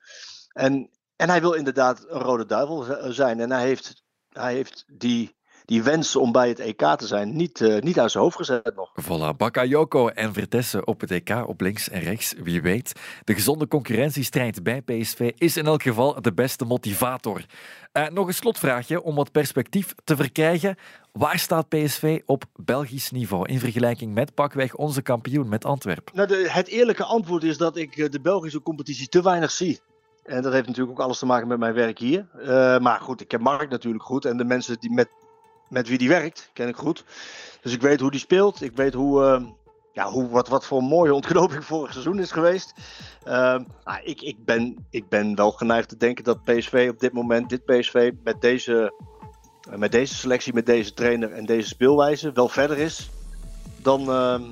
En, 0.52 0.90
en 1.16 1.28
hij 1.28 1.40
wil 1.40 1.52
inderdaad 1.52 2.04
een 2.08 2.20
rode 2.20 2.46
duivel 2.46 2.84
zijn. 3.12 3.40
En 3.40 3.50
hij 3.50 3.62
heeft, 3.62 4.02
hij 4.28 4.54
heeft 4.54 4.84
die 4.86 5.36
die 5.72 5.82
wens 5.82 6.16
om 6.16 6.32
bij 6.32 6.48
het 6.48 6.58
EK 6.58 6.82
te 6.96 7.06
zijn 7.06 7.36
niet, 7.36 7.60
uh, 7.60 7.80
niet 7.80 8.00
uit 8.00 8.10
zijn 8.10 8.22
hoofd 8.22 8.36
gezet 8.36 8.72
nog. 8.76 8.90
Voilà, 9.02 9.36
Bakayoko 9.36 10.08
en 10.08 10.32
Vertessen 10.32 10.86
op 10.86 11.00
het 11.00 11.10
EK 11.10 11.44
op 11.46 11.60
links 11.60 11.88
en 11.88 12.00
rechts, 12.00 12.34
wie 12.42 12.62
weet. 12.62 12.92
De 13.24 13.34
gezonde 13.34 13.68
concurrentiestrijd 13.68 14.62
bij 14.62 14.82
PSV 14.82 15.30
is 15.36 15.56
in 15.56 15.66
elk 15.66 15.82
geval 15.82 16.22
de 16.22 16.32
beste 16.32 16.64
motivator. 16.64 17.44
Uh, 17.92 18.08
nog 18.08 18.26
een 18.26 18.34
slotvraagje 18.34 19.02
om 19.02 19.14
wat 19.14 19.32
perspectief 19.32 19.94
te 20.04 20.16
verkrijgen. 20.16 20.76
Waar 21.12 21.38
staat 21.38 21.68
PSV 21.68 22.20
op 22.26 22.44
Belgisch 22.54 23.10
niveau 23.10 23.48
in 23.48 23.58
vergelijking 23.58 24.14
met 24.14 24.34
pakweg 24.34 24.74
onze 24.74 25.02
kampioen 25.02 25.48
met 25.48 25.64
Antwerpen? 25.64 26.14
Nou, 26.16 26.28
de, 26.28 26.46
het 26.50 26.68
eerlijke 26.68 27.04
antwoord 27.04 27.42
is 27.42 27.56
dat 27.56 27.76
ik 27.76 27.96
eh, 27.96 28.10
de 28.10 28.20
Belgische 28.20 28.62
competitie 28.62 29.08
te 29.08 29.22
weinig 29.22 29.50
zie. 29.50 29.80
En 30.24 30.42
dat 30.42 30.52
heeft 30.52 30.66
natuurlijk 30.66 30.98
ook 30.98 31.04
alles 31.04 31.18
te 31.18 31.26
maken 31.26 31.48
met 31.48 31.58
mijn 31.58 31.74
werk 31.74 31.98
hier. 31.98 32.26
Uh, 32.38 32.78
maar 32.78 33.00
goed, 33.00 33.20
ik 33.20 33.28
ken 33.28 33.42
Mark 33.42 33.70
natuurlijk 33.70 34.04
goed. 34.04 34.24
En 34.24 34.36
de 34.36 34.44
mensen 34.44 34.76
die 34.80 34.92
met 34.92 35.08
met 35.72 35.88
wie 35.88 35.98
die 35.98 36.08
werkt, 36.08 36.50
ken 36.52 36.68
ik 36.68 36.76
goed. 36.76 37.04
Dus 37.60 37.72
ik 37.72 37.80
weet 37.80 38.00
hoe 38.00 38.10
die 38.10 38.20
speelt. 38.20 38.62
Ik 38.62 38.76
weet 38.76 38.94
hoe, 38.94 39.22
uh, 39.22 39.48
ja, 39.92 40.10
hoe, 40.10 40.28
wat, 40.28 40.48
wat 40.48 40.66
voor 40.66 40.78
een 40.78 40.84
mooie 40.84 41.14
ontknoping 41.20 41.64
vorig 41.64 41.92
seizoen 41.92 42.18
is 42.18 42.30
geweest. 42.30 42.74
Uh, 43.24 43.32
nou, 43.84 44.02
ik, 44.04 44.20
ik, 44.20 44.44
ben, 44.44 44.86
ik 44.90 45.08
ben 45.08 45.34
wel 45.34 45.50
geneigd 45.50 45.88
te 45.88 45.96
denken 45.96 46.24
dat 46.24 46.44
PSV 46.44 46.88
op 46.90 47.00
dit 47.00 47.12
moment, 47.12 47.48
dit 47.48 47.64
PSV, 47.64 48.12
met 48.24 48.40
deze, 48.40 48.92
uh, 49.70 49.78
met 49.78 49.92
deze 49.92 50.14
selectie, 50.14 50.54
met 50.54 50.66
deze 50.66 50.94
trainer 50.94 51.32
en 51.32 51.44
deze 51.44 51.68
speelwijze 51.68 52.32
wel 52.32 52.48
verder 52.48 52.78
is 52.78 53.10
dan, 53.76 54.10
ehm, 54.10 54.42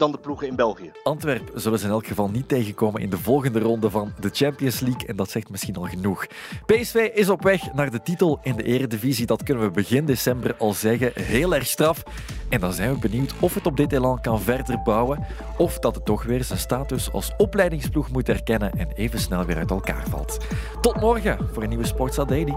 dan 0.00 0.12
de 0.12 0.18
ploegen 0.18 0.46
in 0.46 0.56
België. 0.56 0.90
Antwerp 1.02 1.50
zullen 1.54 1.78
ze 1.78 1.84
in 1.84 1.90
elk 1.90 2.06
geval 2.06 2.28
niet 2.28 2.48
tegenkomen 2.48 3.00
in 3.00 3.10
de 3.10 3.18
volgende 3.18 3.60
ronde 3.60 3.90
van 3.90 4.12
de 4.20 4.30
Champions 4.32 4.80
League. 4.80 5.06
En 5.06 5.16
dat 5.16 5.30
zegt 5.30 5.50
misschien 5.50 5.76
al 5.76 5.82
genoeg. 5.82 6.26
PSV 6.66 7.10
is 7.14 7.28
op 7.28 7.42
weg 7.42 7.72
naar 7.72 7.90
de 7.90 8.02
titel 8.02 8.38
in 8.42 8.56
de 8.56 8.62
Eredivisie. 8.62 9.26
Dat 9.26 9.42
kunnen 9.42 9.64
we 9.64 9.70
begin 9.70 10.06
december 10.06 10.54
al 10.58 10.72
zeggen. 10.72 11.12
Heel 11.14 11.54
erg 11.54 11.66
straf. 11.66 12.02
En 12.48 12.60
dan 12.60 12.72
zijn 12.72 12.92
we 12.92 12.98
benieuwd 12.98 13.34
of 13.40 13.54
het 13.54 13.66
op 13.66 13.76
dit 13.76 13.92
elan 13.92 14.20
kan 14.20 14.40
verder 14.40 14.82
bouwen. 14.82 15.26
Of 15.56 15.78
dat 15.78 15.94
het 15.94 16.04
toch 16.04 16.22
weer 16.22 16.44
zijn 16.44 16.58
status 16.58 17.12
als 17.12 17.32
opleidingsploeg 17.36 18.10
moet 18.10 18.28
erkennen 18.28 18.72
en 18.72 18.88
even 18.94 19.18
snel 19.18 19.44
weer 19.44 19.56
uit 19.56 19.70
elkaar 19.70 20.04
valt. 20.08 20.38
Tot 20.80 21.00
morgen 21.00 21.48
voor 21.52 21.62
een 21.62 21.68
nieuwe 21.68 21.86
Sportsa 21.86 22.24
Daily. 22.24 22.54